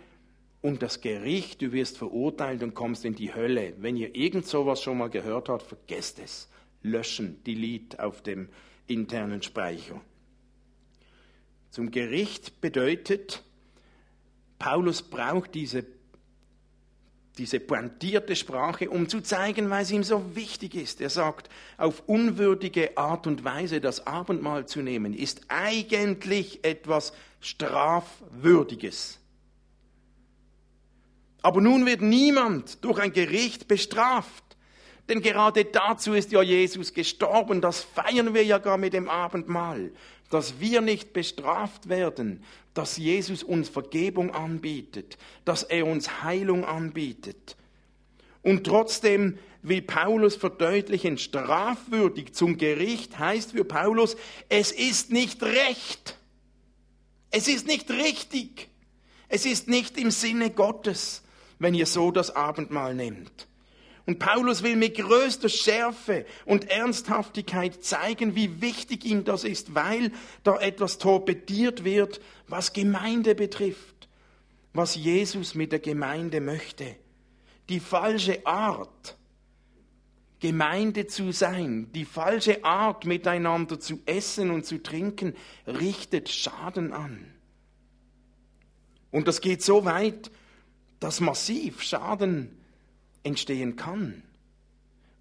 und 0.60 0.82
das 0.82 1.00
Gericht, 1.00 1.62
du 1.62 1.72
wirst 1.72 1.98
verurteilt 1.98 2.62
und 2.62 2.74
kommst 2.74 3.04
in 3.04 3.14
die 3.14 3.34
Hölle. 3.34 3.74
Wenn 3.78 3.96
ihr 3.96 4.14
irgend 4.14 4.46
sowas 4.46 4.82
schon 4.82 4.98
mal 4.98 5.10
gehört 5.10 5.48
habt, 5.48 5.62
vergesst 5.62 6.18
es. 6.18 6.48
Löschen, 6.82 7.42
delete 7.44 8.02
auf 8.02 8.22
dem 8.22 8.48
internen 8.86 9.42
Speicher. 9.42 10.00
Zum 11.70 11.90
Gericht 11.90 12.60
bedeutet, 12.60 13.42
Paulus 14.58 15.02
braucht 15.02 15.54
diese, 15.54 15.84
diese 17.36 17.60
pointierte 17.60 18.34
Sprache, 18.34 18.90
um 18.90 19.08
zu 19.08 19.20
zeigen, 19.20 19.70
weil 19.70 19.82
es 19.82 19.90
ihm 19.90 20.02
so 20.02 20.34
wichtig 20.34 20.74
ist. 20.74 21.00
Er 21.00 21.10
sagt, 21.10 21.48
auf 21.76 22.02
unwürdige 22.06 22.96
Art 22.96 23.26
und 23.26 23.44
Weise 23.44 23.80
das 23.80 24.06
Abendmahl 24.06 24.66
zu 24.66 24.82
nehmen, 24.82 25.14
ist 25.14 25.42
eigentlich 25.48 26.64
etwas 26.64 27.12
Strafwürdiges. 27.40 29.20
Aber 31.42 31.60
nun 31.60 31.86
wird 31.86 32.00
niemand 32.00 32.84
durch 32.84 32.98
ein 32.98 33.12
Gericht 33.12 33.68
bestraft. 33.68 34.44
Denn 35.08 35.22
gerade 35.22 35.64
dazu 35.64 36.12
ist 36.12 36.32
ja 36.32 36.42
Jesus 36.42 36.92
gestorben. 36.92 37.60
Das 37.60 37.82
feiern 37.82 38.34
wir 38.34 38.44
ja 38.44 38.58
gar 38.58 38.76
mit 38.76 38.92
dem 38.92 39.08
Abendmahl. 39.08 39.92
Dass 40.30 40.60
wir 40.60 40.80
nicht 40.80 41.12
bestraft 41.12 41.88
werden, 41.88 42.44
dass 42.74 42.98
Jesus 42.98 43.42
uns 43.42 43.68
Vergebung 43.68 44.34
anbietet, 44.34 45.16
dass 45.44 45.62
er 45.62 45.86
uns 45.86 46.22
Heilung 46.22 46.64
anbietet. 46.64 47.56
Und 48.42 48.64
trotzdem 48.64 49.38
will 49.62 49.82
Paulus 49.82 50.36
verdeutlichen, 50.36 51.18
strafwürdig 51.18 52.34
zum 52.34 52.58
Gericht 52.58 53.18
heißt 53.18 53.52
für 53.52 53.64
Paulus, 53.64 54.16
es 54.48 54.70
ist 54.70 55.10
nicht 55.10 55.42
recht. 55.42 56.16
Es 57.30 57.48
ist 57.48 57.66
nicht 57.66 57.90
richtig. 57.90 58.68
Es 59.28 59.44
ist 59.44 59.68
nicht 59.68 59.98
im 59.98 60.10
Sinne 60.10 60.50
Gottes, 60.50 61.22
wenn 61.58 61.74
ihr 61.74 61.86
so 61.86 62.10
das 62.10 62.34
Abendmahl 62.34 62.94
nehmt. 62.94 63.48
Und 64.08 64.18
Paulus 64.18 64.62
will 64.62 64.76
mit 64.76 64.96
größter 64.96 65.50
Schärfe 65.50 66.24
und 66.46 66.70
Ernsthaftigkeit 66.70 67.84
zeigen, 67.84 68.34
wie 68.34 68.62
wichtig 68.62 69.04
ihm 69.04 69.24
das 69.24 69.44
ist, 69.44 69.74
weil 69.74 70.12
da 70.44 70.58
etwas 70.58 70.96
torpediert 70.96 71.84
wird, 71.84 72.22
was 72.46 72.72
Gemeinde 72.72 73.34
betrifft, 73.34 74.08
was 74.72 74.94
Jesus 74.94 75.54
mit 75.54 75.72
der 75.72 75.80
Gemeinde 75.80 76.40
möchte. 76.40 76.96
Die 77.68 77.80
falsche 77.80 78.46
Art, 78.46 79.18
Gemeinde 80.40 81.06
zu 81.06 81.30
sein, 81.30 81.92
die 81.92 82.06
falsche 82.06 82.64
Art, 82.64 83.04
miteinander 83.04 83.78
zu 83.78 84.00
essen 84.06 84.50
und 84.50 84.64
zu 84.64 84.82
trinken, 84.82 85.34
richtet 85.66 86.30
Schaden 86.30 86.94
an. 86.94 87.26
Und 89.10 89.28
das 89.28 89.42
geht 89.42 89.62
so 89.62 89.84
weit, 89.84 90.30
dass 91.00 91.20
massiv 91.20 91.82
Schaden 91.82 92.56
entstehen 93.22 93.76
kann. 93.76 94.22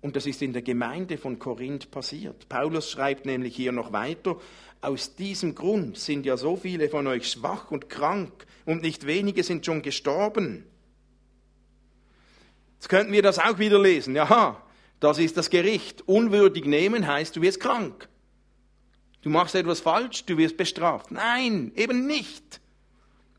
Und 0.01 0.15
das 0.15 0.25
ist 0.25 0.41
in 0.41 0.53
der 0.53 0.61
Gemeinde 0.61 1.17
von 1.17 1.39
Korinth 1.39 1.91
passiert. 1.91 2.47
Paulus 2.49 2.89
schreibt 2.89 3.25
nämlich 3.25 3.55
hier 3.55 3.71
noch 3.71 3.91
weiter, 3.91 4.39
aus 4.81 5.15
diesem 5.15 5.55
Grund 5.55 5.97
sind 5.97 6.25
ja 6.25 6.37
so 6.37 6.55
viele 6.55 6.89
von 6.89 7.07
euch 7.07 7.31
schwach 7.31 7.71
und 7.71 7.89
krank 7.89 8.45
und 8.65 8.83
nicht 8.83 9.07
wenige 9.07 9.43
sind 9.43 9.65
schon 9.65 9.81
gestorben. 9.81 10.65
Jetzt 12.75 12.89
könnten 12.89 13.11
wir 13.11 13.23
das 13.23 13.39
auch 13.39 13.57
wieder 13.57 13.81
lesen. 13.81 14.15
Ja, 14.15 14.61
das 14.99 15.17
ist 15.17 15.35
das 15.35 15.49
Gericht. 15.49 16.07
Unwürdig 16.07 16.65
nehmen 16.65 17.07
heißt, 17.07 17.35
du 17.35 17.41
wirst 17.41 17.59
krank. 17.59 18.07
Du 19.21 19.29
machst 19.29 19.55
etwas 19.55 19.79
falsch, 19.79 20.25
du 20.25 20.37
wirst 20.37 20.57
bestraft. 20.57 21.11
Nein, 21.11 21.71
eben 21.75 22.05
nicht. 22.05 22.61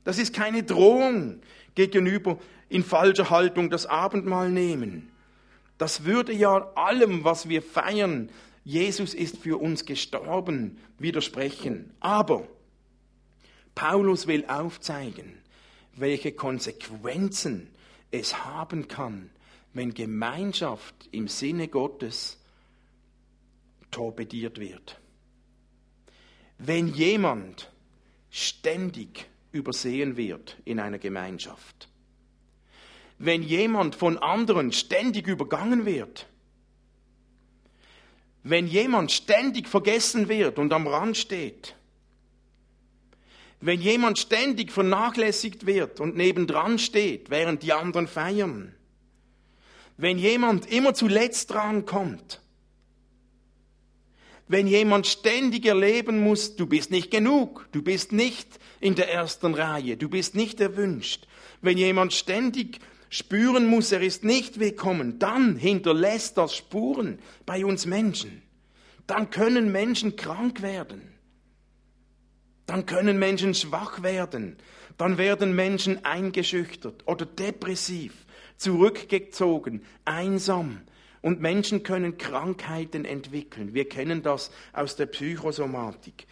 Das 0.02 0.18
ist 0.18 0.34
keine 0.34 0.64
Drohung 0.64 1.40
gegenüber 1.78 2.40
in 2.68 2.82
falscher 2.82 3.30
Haltung 3.30 3.70
das 3.70 3.86
Abendmahl 3.86 4.50
nehmen. 4.50 5.12
Das 5.78 6.04
würde 6.04 6.32
ja 6.32 6.72
allem, 6.74 7.22
was 7.22 7.48
wir 7.48 7.62
feiern, 7.62 8.30
Jesus 8.64 9.14
ist 9.14 9.38
für 9.38 9.60
uns 9.60 9.84
gestorben, 9.84 10.78
widersprechen. 10.98 11.94
Aber 12.00 12.48
Paulus 13.76 14.26
will 14.26 14.44
aufzeigen, 14.46 15.38
welche 15.94 16.32
Konsequenzen 16.32 17.68
es 18.10 18.44
haben 18.44 18.88
kann, 18.88 19.30
wenn 19.72 19.94
Gemeinschaft 19.94 21.08
im 21.12 21.28
Sinne 21.28 21.68
Gottes 21.68 22.40
torpediert 23.92 24.58
wird. 24.58 24.98
Wenn 26.58 26.88
jemand 26.88 27.70
ständig 28.30 29.26
übersehen 29.58 30.16
wird 30.16 30.56
in 30.64 30.80
einer 30.80 30.98
Gemeinschaft, 30.98 31.88
wenn 33.18 33.42
jemand 33.42 33.94
von 33.94 34.16
anderen 34.16 34.72
ständig 34.72 35.26
übergangen 35.26 35.84
wird, 35.84 36.26
wenn 38.44 38.66
jemand 38.66 39.10
ständig 39.12 39.68
vergessen 39.68 40.28
wird 40.28 40.58
und 40.58 40.72
am 40.72 40.86
Rand 40.86 41.16
steht, 41.16 41.74
wenn 43.60 43.80
jemand 43.80 44.18
ständig 44.18 44.70
vernachlässigt 44.70 45.66
wird 45.66 45.98
und 45.98 46.16
nebendran 46.16 46.78
steht, 46.78 47.28
während 47.28 47.64
die 47.64 47.72
anderen 47.72 48.06
feiern, 48.06 48.72
wenn 49.96 50.16
jemand 50.18 50.70
immer 50.70 50.94
zuletzt 50.94 51.50
dran 51.50 51.84
kommt, 51.84 52.40
wenn 54.48 54.66
jemand 54.66 55.06
ständig 55.06 55.66
erleben 55.66 56.22
muss, 56.22 56.56
du 56.56 56.66
bist 56.66 56.90
nicht 56.90 57.10
genug, 57.10 57.68
du 57.72 57.82
bist 57.82 58.12
nicht 58.12 58.58
in 58.80 58.94
der 58.94 59.12
ersten 59.12 59.54
Reihe, 59.54 59.96
du 59.96 60.08
bist 60.08 60.34
nicht 60.34 60.60
erwünscht, 60.60 61.26
wenn 61.60 61.78
jemand 61.78 62.12
ständig 62.12 62.80
spüren 63.10 63.66
muss, 63.66 63.92
er 63.92 64.00
ist 64.00 64.24
nicht 64.24 64.58
willkommen, 64.58 65.18
dann 65.18 65.56
hinterlässt 65.56 66.38
das 66.38 66.56
Spuren 66.56 67.18
bei 67.46 67.64
uns 67.64 67.86
Menschen. 67.86 68.42
Dann 69.06 69.30
können 69.30 69.72
Menschen 69.72 70.16
krank 70.16 70.60
werden. 70.62 71.00
Dann 72.66 72.84
können 72.84 73.18
Menschen 73.18 73.54
schwach 73.54 74.02
werden. 74.02 74.58
Dann 74.98 75.16
werden 75.16 75.56
Menschen 75.56 76.04
eingeschüchtert 76.04 77.06
oder 77.06 77.24
depressiv, 77.24 78.26
zurückgezogen, 78.58 79.82
einsam. 80.04 80.82
Und 81.20 81.40
Menschen 81.40 81.82
können 81.82 82.16
Krankheiten 82.18 83.04
entwickeln. 83.04 83.74
Wir 83.74 83.88
kennen 83.88 84.22
das 84.22 84.50
aus 84.72 84.96
der 84.96 85.06
Psychosomatik. 85.06 86.26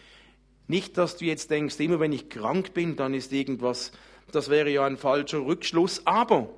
Nicht, 0.67 0.97
dass 0.97 1.17
du 1.17 1.25
jetzt 1.25 1.49
denkst, 1.51 1.79
immer 1.79 1.99
wenn 1.99 2.13
ich 2.13 2.29
krank 2.29 2.73
bin, 2.73 2.95
dann 2.95 3.13
ist 3.13 3.31
irgendwas, 3.31 3.91
das 4.31 4.49
wäre 4.49 4.69
ja 4.69 4.85
ein 4.85 4.97
falscher 4.97 5.45
Rückschluss. 5.45 6.05
Aber 6.05 6.49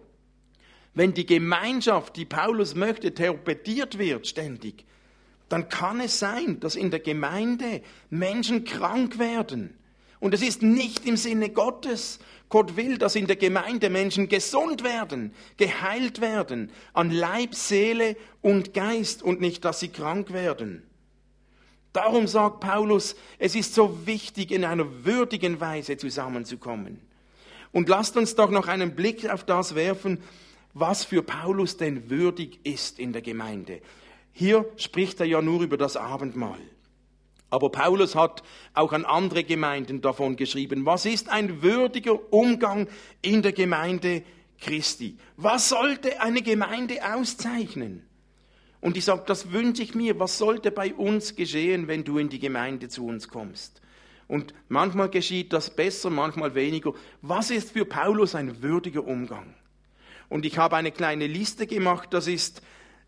wenn 0.93 1.13
die 1.13 1.25
Gemeinschaft, 1.25 2.15
die 2.15 2.25
Paulus 2.25 2.75
möchte, 2.75 3.13
torpediert 3.13 3.97
wird 3.97 4.27
ständig, 4.27 4.85
dann 5.47 5.69
kann 5.69 5.99
es 5.99 6.19
sein, 6.19 6.59
dass 6.59 6.75
in 6.75 6.91
der 6.91 6.99
Gemeinde 6.99 7.81
Menschen 8.09 8.63
krank 8.63 9.17
werden. 9.17 9.78
Und 10.19 10.33
es 10.33 10.41
ist 10.41 10.61
nicht 10.61 11.05
im 11.05 11.17
Sinne 11.17 11.49
Gottes. 11.49 12.19
Gott 12.49 12.75
will, 12.75 12.97
dass 12.97 13.15
in 13.15 13.27
der 13.27 13.35
Gemeinde 13.35 13.89
Menschen 13.89 14.27
gesund 14.27 14.83
werden, 14.83 15.33
geheilt 15.57 16.19
werden, 16.19 16.71
an 16.93 17.11
Leib, 17.11 17.53
Seele 17.55 18.17
und 18.41 18.73
Geist 18.73 19.21
und 19.21 19.39
nicht, 19.39 19.63
dass 19.65 19.79
sie 19.79 19.89
krank 19.89 20.33
werden. 20.33 20.83
Darum 21.93 22.27
sagt 22.27 22.59
Paulus, 22.59 23.15
es 23.37 23.55
ist 23.55 23.73
so 23.73 24.05
wichtig, 24.05 24.51
in 24.51 24.65
einer 24.65 25.05
würdigen 25.05 25.59
Weise 25.59 25.97
zusammenzukommen. 25.97 26.99
Und 27.71 27.87
lasst 27.87 28.17
uns 28.17 28.35
doch 28.35 28.49
noch 28.49 28.67
einen 28.67 28.95
Blick 28.95 29.29
auf 29.29 29.43
das 29.43 29.75
werfen, 29.75 30.21
was 30.73 31.03
für 31.03 31.23
Paulus 31.23 31.77
denn 31.77 32.09
würdig 32.09 32.59
ist 32.63 32.99
in 32.99 33.13
der 33.13 33.21
Gemeinde. 33.21 33.81
Hier 34.33 34.65
spricht 34.77 35.19
er 35.19 35.25
ja 35.25 35.41
nur 35.41 35.61
über 35.61 35.77
das 35.77 35.97
Abendmahl. 35.97 36.59
Aber 37.49 37.71
Paulus 37.71 38.15
hat 38.15 38.43
auch 38.73 38.93
an 38.93 39.05
andere 39.05 39.43
Gemeinden 39.43 40.01
davon 40.01 40.35
geschrieben. 40.35 40.85
Was 40.85 41.05
ist 41.05 41.29
ein 41.29 41.61
würdiger 41.61 42.31
Umgang 42.31 42.87
in 43.21 43.41
der 43.41 43.53
Gemeinde 43.53 44.23
Christi? 44.59 45.17
Was 45.37 45.69
sollte 45.69 46.21
eine 46.21 46.41
Gemeinde 46.41 46.99
auszeichnen? 47.13 48.05
Und 48.81 48.97
ich 48.97 49.05
sage, 49.05 49.23
das 49.25 49.51
wünsche 49.51 49.83
ich 49.83 49.95
mir. 49.95 50.19
Was 50.19 50.37
sollte 50.37 50.71
bei 50.71 50.93
uns 50.93 51.35
geschehen, 51.35 51.87
wenn 51.87 52.03
du 52.03 52.17
in 52.17 52.29
die 52.29 52.39
Gemeinde 52.39 52.87
zu 52.87 53.05
uns 53.05 53.27
kommst? 53.27 53.81
Und 54.27 54.53
manchmal 54.67 55.09
geschieht 55.09 55.53
das 55.53 55.75
besser, 55.75 56.11
manchmal 56.11 56.53
weniger. 56.53 56.93
Was 57.23 57.49
ist 57.49 57.71
für 57.71 57.85
Paulus 57.85 58.35
ein 58.35 58.61
würdiger 58.61 59.05
Umgang? 59.05 59.55
Und 60.29 60.45
ich 60.45 60.59
habe 60.59 60.75
eine 60.75 60.91
kleine 60.91 61.25
Liste 61.25 61.65
gemacht, 61.65 62.09
das 62.11 62.27
ist 62.27 62.61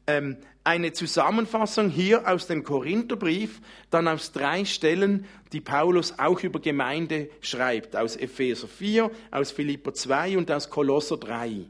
ähm, 0.08 0.38
eine 0.64 0.94
Zusammenfassung 0.94 1.90
hier 1.90 2.28
aus 2.28 2.48
dem 2.48 2.64
Korintherbrief, 2.64 3.62
dann 3.90 4.08
aus 4.08 4.32
drei 4.32 4.66
Stellen, 4.66 5.26
die 5.54 5.62
Paulus 5.62 6.20
auch 6.20 6.42
über 6.42 6.60
Gemeinde 6.60 7.30
schreibt, 7.42 7.96
aus 7.96 8.16
Epheser 8.16 8.68
4, 8.68 9.10
aus 9.32 9.52
Philipper 9.52 9.94
2 9.94 10.38
und 10.38 10.52
aus 10.52 10.70
Kolosser 10.70 11.18
3. 11.18 11.66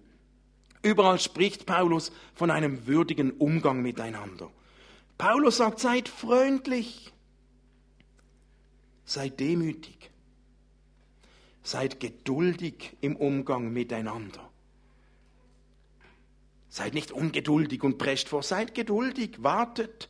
Überall 0.83 1.19
spricht 1.19 1.65
Paulus 1.65 2.11
von 2.33 2.51
einem 2.51 2.87
würdigen 2.87 3.31
Umgang 3.31 3.81
miteinander. 3.81 4.49
Paulus 5.17 5.57
sagt, 5.57 5.79
seid 5.79 6.09
freundlich, 6.09 7.13
seid 9.05 9.39
demütig, 9.39 10.09
seid 11.63 11.99
geduldig 11.99 12.97
im 13.01 13.15
Umgang 13.15 13.71
miteinander. 13.71 14.50
Seid 16.71 16.93
nicht 16.93 17.11
ungeduldig 17.11 17.83
und 17.83 17.97
prescht 17.97 18.29
vor, 18.29 18.43
seid 18.43 18.73
geduldig, 18.73 19.43
wartet. 19.43 20.07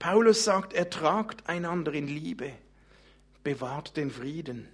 Paulus 0.00 0.42
sagt, 0.42 0.72
ertragt 0.72 1.48
einander 1.48 1.94
in 1.94 2.08
Liebe, 2.08 2.50
bewahrt 3.44 3.96
den 3.96 4.10
Frieden, 4.10 4.66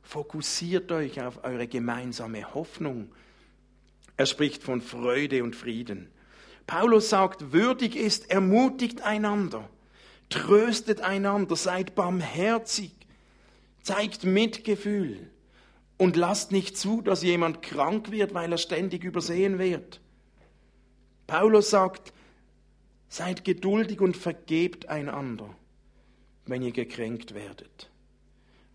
fokussiert 0.00 0.92
euch 0.92 1.20
auf 1.20 1.42
eure 1.42 1.66
gemeinsame 1.66 2.54
Hoffnung. 2.54 3.10
Er 4.16 4.26
spricht 4.26 4.62
von 4.62 4.80
Freude 4.80 5.42
und 5.42 5.56
Frieden. 5.56 6.08
Paulus 6.68 7.10
sagt, 7.10 7.52
würdig 7.52 7.96
ist, 7.96 8.30
ermutigt 8.30 9.00
einander, 9.00 9.68
tröstet 10.28 11.00
einander, 11.00 11.56
seid 11.56 11.96
barmherzig, 11.96 12.92
zeigt 13.82 14.22
Mitgefühl 14.22 15.28
und 15.98 16.14
lasst 16.14 16.52
nicht 16.52 16.78
zu, 16.78 17.02
dass 17.02 17.24
jemand 17.24 17.60
krank 17.60 18.12
wird, 18.12 18.34
weil 18.34 18.52
er 18.52 18.58
ständig 18.58 19.02
übersehen 19.02 19.58
wird. 19.58 20.00
Paulus 21.26 21.70
sagt, 21.70 22.12
seid 23.08 23.44
geduldig 23.44 24.00
und 24.00 24.16
vergebt 24.16 24.88
einander, 24.88 25.54
wenn 26.46 26.62
ihr 26.62 26.72
gekränkt 26.72 27.34
werdet. 27.34 27.90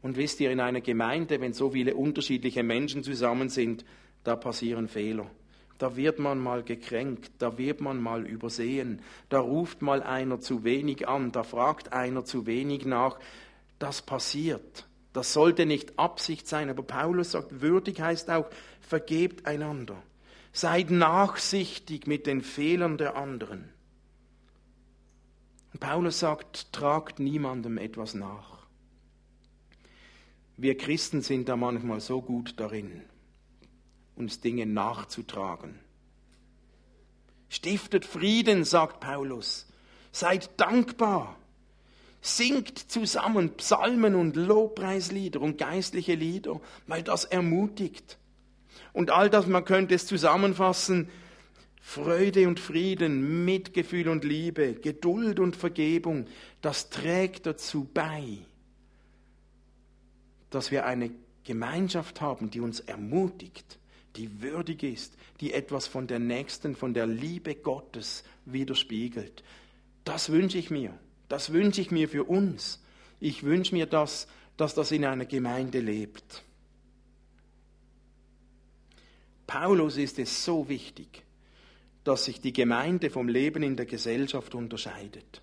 Und 0.01 0.15
wisst 0.15 0.39
ihr, 0.39 0.51
in 0.51 0.59
einer 0.59 0.81
Gemeinde, 0.81 1.41
wenn 1.41 1.53
so 1.53 1.71
viele 1.71 1.95
unterschiedliche 1.95 2.63
Menschen 2.63 3.03
zusammen 3.03 3.49
sind, 3.49 3.83
da 4.23 4.35
passieren 4.35 4.87
Fehler. 4.87 5.29
Da 5.77 5.95
wird 5.95 6.19
man 6.19 6.39
mal 6.39 6.63
gekränkt, 6.63 7.31
da 7.39 7.57
wird 7.57 7.81
man 7.81 8.01
mal 8.01 8.25
übersehen, 8.25 9.01
da 9.29 9.39
ruft 9.39 9.81
mal 9.81 10.01
einer 10.01 10.39
zu 10.39 10.63
wenig 10.63 11.07
an, 11.07 11.31
da 11.31 11.43
fragt 11.43 11.93
einer 11.93 12.25
zu 12.25 12.45
wenig 12.45 12.85
nach. 12.85 13.19
Das 13.79 14.01
passiert. 14.01 14.87
Das 15.13 15.33
sollte 15.33 15.65
nicht 15.65 15.97
Absicht 15.97 16.47
sein, 16.47 16.69
aber 16.69 16.83
Paulus 16.83 17.31
sagt, 17.31 17.61
würdig 17.61 18.01
heißt 18.01 18.29
auch, 18.29 18.49
vergebt 18.81 19.45
einander. 19.45 20.01
Seid 20.53 20.89
nachsichtig 20.89 22.07
mit 22.07 22.25
den 22.25 22.41
Fehlern 22.41 22.97
der 22.97 23.15
anderen. 23.15 23.69
Paulus 25.79 26.19
sagt, 26.19 26.73
tragt 26.73 27.19
niemandem 27.19 27.77
etwas 27.77 28.13
nach. 28.13 28.65
Wir 30.55 30.75
Christen 30.75 31.21
sind 31.21 31.49
da 31.49 31.55
manchmal 31.55 32.01
so 32.01 32.21
gut 32.21 32.59
darin 32.59 33.03
uns 34.17 34.41
Dinge 34.41 34.65
nachzutragen. 34.65 35.79
Stiftet 37.49 38.03
Frieden, 38.05 38.65
sagt 38.65 38.99
Paulus. 38.99 39.67
Seid 40.11 40.59
dankbar. 40.59 41.37
Singt 42.21 42.77
zusammen 42.91 43.55
Psalmen 43.55 44.15
und 44.15 44.35
Lobpreislieder 44.35 45.39
und 45.39 45.57
geistliche 45.57 46.15
Lieder, 46.15 46.59
weil 46.87 47.03
das 47.03 47.25
ermutigt. 47.25 48.17
Und 48.97 49.11
all 49.11 49.29
das, 49.29 49.45
man 49.45 49.63
könnte 49.63 49.93
es 49.93 50.07
zusammenfassen, 50.07 51.07
Freude 51.79 52.47
und 52.47 52.59
Frieden, 52.59 53.45
Mitgefühl 53.45 54.07
und 54.07 54.23
Liebe, 54.23 54.73
Geduld 54.73 55.39
und 55.39 55.55
Vergebung, 55.55 56.25
das 56.63 56.89
trägt 56.89 57.45
dazu 57.45 57.87
bei, 57.93 58.39
dass 60.49 60.71
wir 60.71 60.87
eine 60.87 61.11
Gemeinschaft 61.43 62.21
haben, 62.21 62.49
die 62.49 62.59
uns 62.59 62.79
ermutigt, 62.79 63.77
die 64.15 64.41
würdig 64.41 64.81
ist, 64.81 65.13
die 65.41 65.53
etwas 65.53 65.85
von 65.85 66.07
der 66.07 66.17
Nächsten, 66.17 66.75
von 66.75 66.95
der 66.95 67.05
Liebe 67.05 67.53
Gottes 67.53 68.23
widerspiegelt. 68.45 69.43
Das 70.05 70.31
wünsche 70.31 70.57
ich 70.57 70.71
mir. 70.71 70.91
Das 71.29 71.53
wünsche 71.53 71.81
ich 71.81 71.91
mir 71.91 72.09
für 72.09 72.23
uns. 72.23 72.81
Ich 73.19 73.43
wünsche 73.43 73.75
mir 73.75 73.85
das, 73.85 74.27
dass 74.57 74.73
das 74.73 74.91
in 74.91 75.05
einer 75.05 75.25
Gemeinde 75.25 75.81
lebt. 75.81 76.43
Paulus 79.47 79.97
ist 79.97 80.19
es 80.19 80.43
so 80.43 80.67
wichtig, 80.69 81.23
dass 82.03 82.25
sich 82.25 82.41
die 82.41 82.53
Gemeinde 82.53 83.09
vom 83.09 83.27
Leben 83.27 83.63
in 83.63 83.75
der 83.75 83.85
Gesellschaft 83.85 84.53
unterscheidet. 84.55 85.41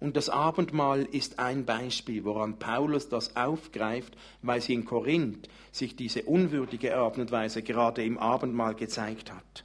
Und 0.00 0.16
das 0.16 0.28
Abendmahl 0.28 1.02
ist 1.02 1.38
ein 1.38 1.64
Beispiel, 1.64 2.24
woran 2.24 2.58
Paulus 2.58 3.08
das 3.08 3.36
aufgreift, 3.36 4.14
weil 4.42 4.60
sie 4.60 4.74
in 4.74 4.84
Korinth 4.84 5.48
sich 5.72 5.96
diese 5.96 6.24
unwürdige 6.24 6.96
Art 6.96 7.16
und 7.18 7.32
Weise 7.32 7.62
gerade 7.62 8.04
im 8.04 8.18
Abendmahl 8.18 8.74
gezeigt 8.74 9.32
hat. 9.32 9.64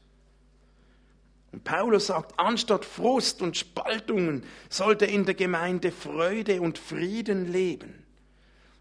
Und 1.51 1.63
Paulus 1.63 2.07
sagt, 2.07 2.39
anstatt 2.39 2.85
Frust 2.85 3.41
und 3.41 3.57
Spaltungen 3.57 4.43
sollte 4.69 5.05
in 5.05 5.25
der 5.25 5.33
Gemeinde 5.33 5.91
Freude 5.91 6.61
und 6.61 6.77
Frieden 6.77 7.51
leben. 7.51 8.05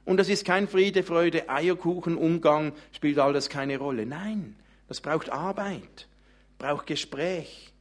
Und 0.08 0.16
das 0.16 0.30
ist 0.30 0.46
kein 0.46 0.68
Friede, 0.68 1.02
Freude, 1.02 1.50
Eierkuchen, 1.50 2.16
Umgang, 2.16 2.72
spielt 2.92 3.18
alles 3.18 3.50
keine 3.50 3.76
Rolle. 3.76 4.06
Nein, 4.06 4.56
das 4.88 5.02
braucht 5.02 5.28
Arbeit, 5.28 6.08
braucht 6.56 6.86
Gespräch, 6.86 7.74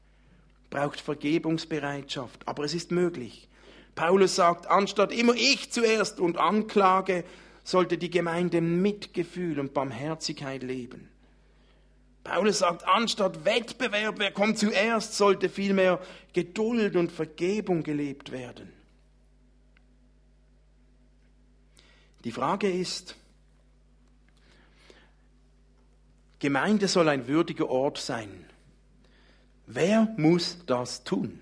braucht 0.69 0.99
Vergebungsbereitschaft. 0.99 2.45
Aber 2.45 2.65
es 2.65 2.73
ist 2.73 2.91
möglich. 2.91 3.47
Paulus 3.95 4.35
sagt, 4.35 4.67
anstatt 4.67 5.13
immer 5.13 5.35
ich 5.35 5.71
zuerst 5.71 6.19
und 6.19 6.37
Anklage, 6.37 7.23
sollte 7.63 7.97
die 7.97 8.09
Gemeinde 8.09 8.59
Mitgefühl 8.59 9.57
und 9.57 9.73
Barmherzigkeit 9.73 10.63
leben. 10.63 11.07
Paulus 12.25 12.59
sagt, 12.59 12.85
anstatt 12.85 13.45
Wettbewerb, 13.45 14.15
wer 14.19 14.31
kommt 14.31 14.59
zuerst, 14.59 15.15
sollte 15.15 15.47
vielmehr 15.47 16.01
Geduld 16.33 16.97
und 16.97 17.09
Vergebung 17.09 17.83
gelebt 17.83 18.33
werden. 18.33 18.76
Die 22.27 22.33
Frage 22.33 22.69
ist, 22.69 23.15
Gemeinde 26.39 26.89
soll 26.89 27.07
ein 27.07 27.25
würdiger 27.25 27.69
Ort 27.69 27.99
sein. 27.99 28.45
Wer 29.65 30.13
muss 30.17 30.57
das 30.65 31.05
tun? 31.05 31.39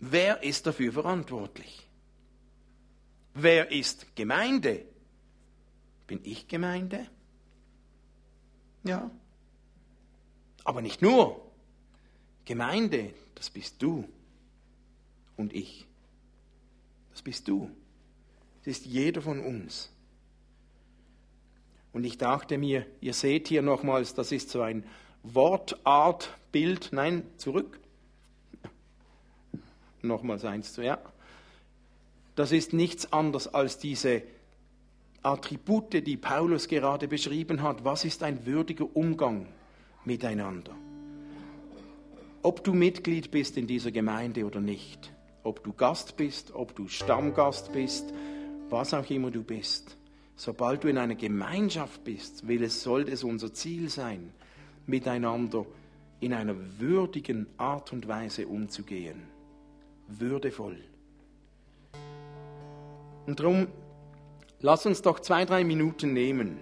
Wer 0.00 0.42
ist 0.42 0.66
dafür 0.66 0.90
verantwortlich? 0.90 1.86
Wer 3.34 3.70
ist 3.70 4.16
Gemeinde? 4.16 4.86
Bin 6.06 6.20
ich 6.24 6.48
Gemeinde? 6.48 7.06
Ja. 8.84 9.10
Aber 10.64 10.80
nicht 10.80 11.02
nur. 11.02 11.46
Gemeinde, 12.46 13.12
das 13.34 13.50
bist 13.50 13.82
du 13.82 14.08
und 15.36 15.52
ich. 15.52 15.86
Das 17.16 17.22
bist 17.22 17.48
du. 17.48 17.70
Das 18.58 18.76
ist 18.76 18.84
jeder 18.84 19.22
von 19.22 19.40
uns. 19.40 19.90
Und 21.94 22.04
ich 22.04 22.18
dachte 22.18 22.58
mir, 22.58 22.84
ihr 23.00 23.14
seht 23.14 23.48
hier 23.48 23.62
nochmals, 23.62 24.12
das 24.12 24.32
ist 24.32 24.50
so 24.50 24.60
ein 24.60 24.84
Wortartbild. 25.22 26.90
Nein, 26.92 27.22
zurück 27.38 27.80
nochmals 30.02 30.44
eins 30.44 30.74
zu, 30.74 30.82
ja. 30.82 30.98
Das 32.34 32.52
ist 32.52 32.74
nichts 32.74 33.10
anderes 33.14 33.48
als 33.48 33.78
diese 33.78 34.22
Attribute, 35.22 36.06
die 36.06 36.18
Paulus 36.18 36.68
gerade 36.68 37.08
beschrieben 37.08 37.62
hat. 37.62 37.82
Was 37.82 38.04
ist 38.04 38.22
ein 38.22 38.44
würdiger 38.44 38.94
Umgang 38.94 39.48
miteinander? 40.04 40.76
Ob 42.42 42.62
du 42.62 42.74
Mitglied 42.74 43.30
bist 43.30 43.56
in 43.56 43.66
dieser 43.66 43.90
Gemeinde 43.90 44.44
oder 44.44 44.60
nicht, 44.60 45.15
ob 45.46 45.62
du 45.62 45.72
Gast 45.72 46.16
bist, 46.16 46.52
ob 46.54 46.74
du 46.74 46.88
Stammgast 46.88 47.72
bist, 47.72 48.12
was 48.68 48.92
auch 48.92 49.08
immer 49.08 49.30
du 49.30 49.42
bist, 49.42 49.96
sobald 50.34 50.82
du 50.82 50.88
in 50.88 50.98
einer 50.98 51.14
Gemeinschaft 51.14 52.02
bist, 52.04 52.48
will 52.48 52.64
es, 52.64 52.82
soll 52.82 53.08
es 53.08 53.22
unser 53.22 53.54
Ziel 53.54 53.88
sein, 53.88 54.32
miteinander 54.86 55.64
in 56.18 56.34
einer 56.34 56.56
würdigen 56.78 57.46
Art 57.58 57.92
und 57.92 58.08
Weise 58.08 58.48
umzugehen 58.48 59.22
würdevoll. 60.08 60.78
Und 63.26 63.40
darum, 63.40 63.68
lass 64.60 64.86
uns 64.86 65.02
doch 65.02 65.20
zwei, 65.20 65.44
drei 65.44 65.64
Minuten 65.64 66.12
nehmen. 66.12 66.58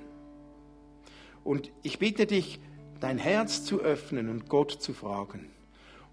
Und 1.43 1.71
ich 1.83 1.99
bitte 1.99 2.27
dich, 2.27 2.59
dein 3.01 3.19
Herz 3.19 3.65
zu 3.65 3.81
öffnen 3.81 4.31
und 4.31 4.49
Gott 4.49 4.73
zu 4.73 4.95
fragen. 4.95 5.51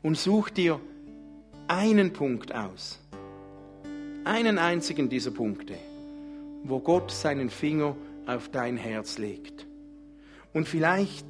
Und 0.02 0.18
such 0.18 0.50
dir 0.50 0.80
einen 1.72 2.12
Punkt 2.12 2.54
aus. 2.54 3.00
Einen 4.26 4.58
einzigen 4.58 5.08
dieser 5.08 5.32
Punkte, 5.32 5.76
wo 6.66 6.80
Gott 6.82 7.12
seinen 7.12 7.50
Finger 7.50 7.96
auf 8.28 8.50
dein 8.50 8.76
Herz 8.76 9.18
legt. 9.18 9.66
Und 10.52 10.68
vielleicht 10.68 11.26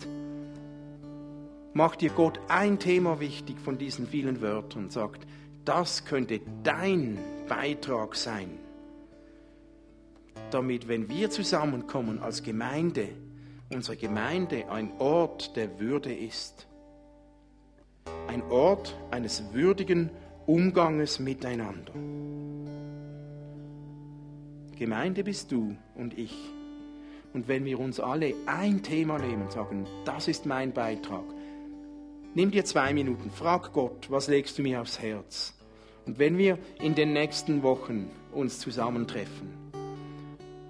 macht 1.73 2.01
dir 2.01 2.10
Gott 2.10 2.39
ein 2.47 2.80
Thema 2.80 3.19
wichtig 3.19 3.60
von 3.60 3.77
diesen 3.77 4.08
vielen 4.08 4.41
Wörtern 4.41 4.86
und 4.86 4.91
sagt, 4.91 5.27
das 5.63 6.06
könnte 6.06 6.41
dein 6.63 7.19
Beitrag 7.47 8.15
sein, 8.15 8.49
damit, 10.49 10.88
wenn 10.88 11.08
wir 11.08 11.30
zusammenkommen 11.30 12.17
als 12.17 12.41
Gemeinde, 12.41 13.10
unsere 13.71 13.95
Gemeinde 13.95 14.71
ein 14.71 14.91
Ort 14.97 15.56
der 15.56 15.80
Würde 15.80 16.12
ist. 16.12 16.65
Ein 18.27 18.41
Ort 18.49 18.97
eines 19.12 19.54
würdigen 19.54 20.10
Umganges 20.45 21.19
miteinander. 21.19 21.93
Gemeinde 24.77 25.23
bist 25.23 25.51
du 25.51 25.75
und 25.95 26.17
ich. 26.17 26.36
Und 27.34 27.47
wenn 27.47 27.65
wir 27.65 27.80
uns 27.80 27.99
alle 27.99 28.34
ein 28.45 28.84
Thema 28.84 29.19
nehmen 29.19 29.43
und 29.43 29.51
sagen, 29.51 29.86
das 30.06 30.27
ist 30.27 30.45
mein 30.45 30.73
Beitrag, 30.73 31.23
Nimm 32.34 32.49
dir 32.49 32.63
zwei 32.63 32.93
Minuten, 32.93 33.30
frag 33.30 33.74
Gott, 33.74 34.09
was 34.09 34.30
legst 34.30 34.57
du 34.57 34.61
mir 34.61 34.80
aufs 34.80 35.01
Herz? 35.01 35.53
Und 36.05 36.18
wenn 36.18 36.38
wir 36.38 36.57
in 36.80 36.95
den 36.95 37.11
nächsten 37.11 37.61
Wochen 37.61 38.09
uns 38.32 38.57
zusammentreffen, 38.59 39.49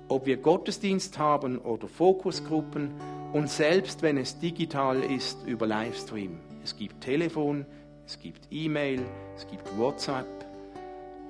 ob 0.07 0.25
wir 0.25 0.37
Gottesdienst 0.37 1.19
haben 1.19 1.59
oder 1.59 1.87
Fokusgruppen 1.87 2.89
und 3.31 3.47
selbst 3.47 4.01
wenn 4.01 4.17
es 4.17 4.39
digital 4.39 5.03
ist 5.03 5.45
über 5.45 5.67
Livestream, 5.67 6.39
es 6.63 6.75
gibt 6.75 7.01
Telefon, 7.01 7.67
es 8.07 8.17
gibt 8.17 8.47
E-Mail, 8.49 9.05
es 9.41 9.47
gibt 9.47 9.75
WhatsApp, 9.75 10.27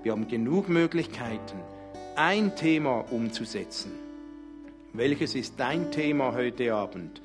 wir 0.03 0.11
haben 0.11 0.27
genug 0.27 0.67
Möglichkeiten, 0.67 1.57
ein 2.17 2.53
Thema 2.57 3.05
umzusetzen. 3.09 3.91
Welches 4.91 5.33
ist 5.33 5.53
dein 5.57 5.91
Thema 5.91 6.33
heute 6.33 6.73
Abend, 6.73 7.21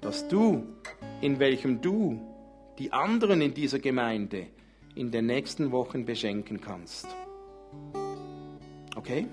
dass 0.00 0.28
du, 0.28 0.64
in 1.20 1.38
welchem 1.40 1.82
du 1.82 2.18
die 2.78 2.90
anderen 2.90 3.42
in 3.42 3.52
dieser 3.52 3.80
Gemeinde 3.80 4.46
in 4.94 5.10
den 5.10 5.26
nächsten 5.26 5.72
Wochen 5.72 6.06
beschenken 6.06 6.62
kannst. 6.62 7.06
Okay? 8.96 9.26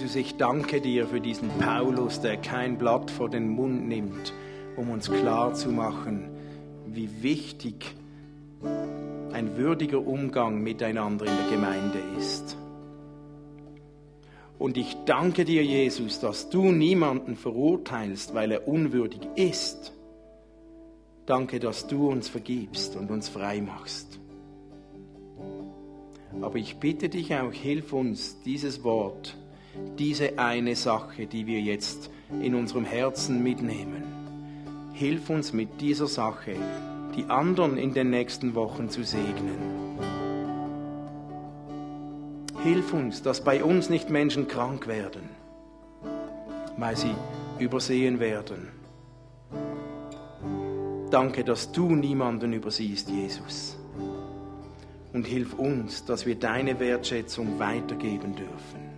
Jesus, 0.00 0.16
ich 0.16 0.36
danke 0.38 0.80
dir 0.80 1.06
für 1.06 1.20
diesen 1.20 1.50
Paulus, 1.58 2.22
der 2.22 2.38
kein 2.38 2.78
Blatt 2.78 3.10
vor 3.10 3.28
den 3.28 3.50
Mund 3.50 3.86
nimmt, 3.86 4.32
um 4.78 4.88
uns 4.88 5.10
klar 5.10 5.52
zu 5.52 5.68
machen, 5.68 6.30
wie 6.86 7.22
wichtig 7.22 7.94
ein 8.62 9.58
würdiger 9.58 9.98
Umgang 9.98 10.62
miteinander 10.62 11.26
in 11.26 11.36
der 11.36 11.50
Gemeinde 11.50 11.98
ist. 12.18 12.56
Und 14.58 14.78
ich 14.78 14.96
danke 15.04 15.44
dir, 15.44 15.62
Jesus, 15.62 16.18
dass 16.18 16.48
du 16.48 16.72
niemanden 16.72 17.36
verurteilst, 17.36 18.32
weil 18.32 18.52
er 18.52 18.66
unwürdig 18.66 19.20
ist. 19.34 19.92
Danke, 21.26 21.60
dass 21.60 21.88
du 21.88 22.08
uns 22.08 22.30
vergibst 22.30 22.96
und 22.96 23.10
uns 23.10 23.28
frei 23.28 23.60
machst. 23.60 24.18
Aber 26.40 26.56
ich 26.56 26.76
bitte 26.76 27.10
dich 27.10 27.34
auch, 27.34 27.52
hilf 27.52 27.92
uns, 27.92 28.40
dieses 28.44 28.82
Wort, 28.82 29.36
diese 29.98 30.38
eine 30.38 30.76
Sache, 30.76 31.26
die 31.26 31.46
wir 31.46 31.60
jetzt 31.60 32.10
in 32.42 32.54
unserem 32.54 32.84
Herzen 32.84 33.42
mitnehmen, 33.42 34.02
hilf 34.92 35.30
uns 35.30 35.52
mit 35.52 35.80
dieser 35.80 36.06
Sache, 36.06 36.56
die 37.16 37.24
anderen 37.24 37.76
in 37.76 37.94
den 37.94 38.10
nächsten 38.10 38.54
Wochen 38.54 38.88
zu 38.88 39.04
segnen. 39.04 39.58
Hilf 42.62 42.92
uns, 42.92 43.22
dass 43.22 43.42
bei 43.42 43.64
uns 43.64 43.88
nicht 43.88 44.10
Menschen 44.10 44.46
krank 44.46 44.86
werden, 44.86 45.30
weil 46.76 46.96
sie 46.96 47.14
übersehen 47.58 48.20
werden. 48.20 48.68
Danke, 51.10 51.42
dass 51.42 51.72
du 51.72 51.88
niemanden 51.88 52.52
übersiehst, 52.52 53.08
Jesus. 53.08 53.76
Und 55.12 55.26
hilf 55.26 55.54
uns, 55.54 56.04
dass 56.04 56.26
wir 56.26 56.36
deine 56.36 56.78
Wertschätzung 56.78 57.58
weitergeben 57.58 58.36
dürfen. 58.36 58.89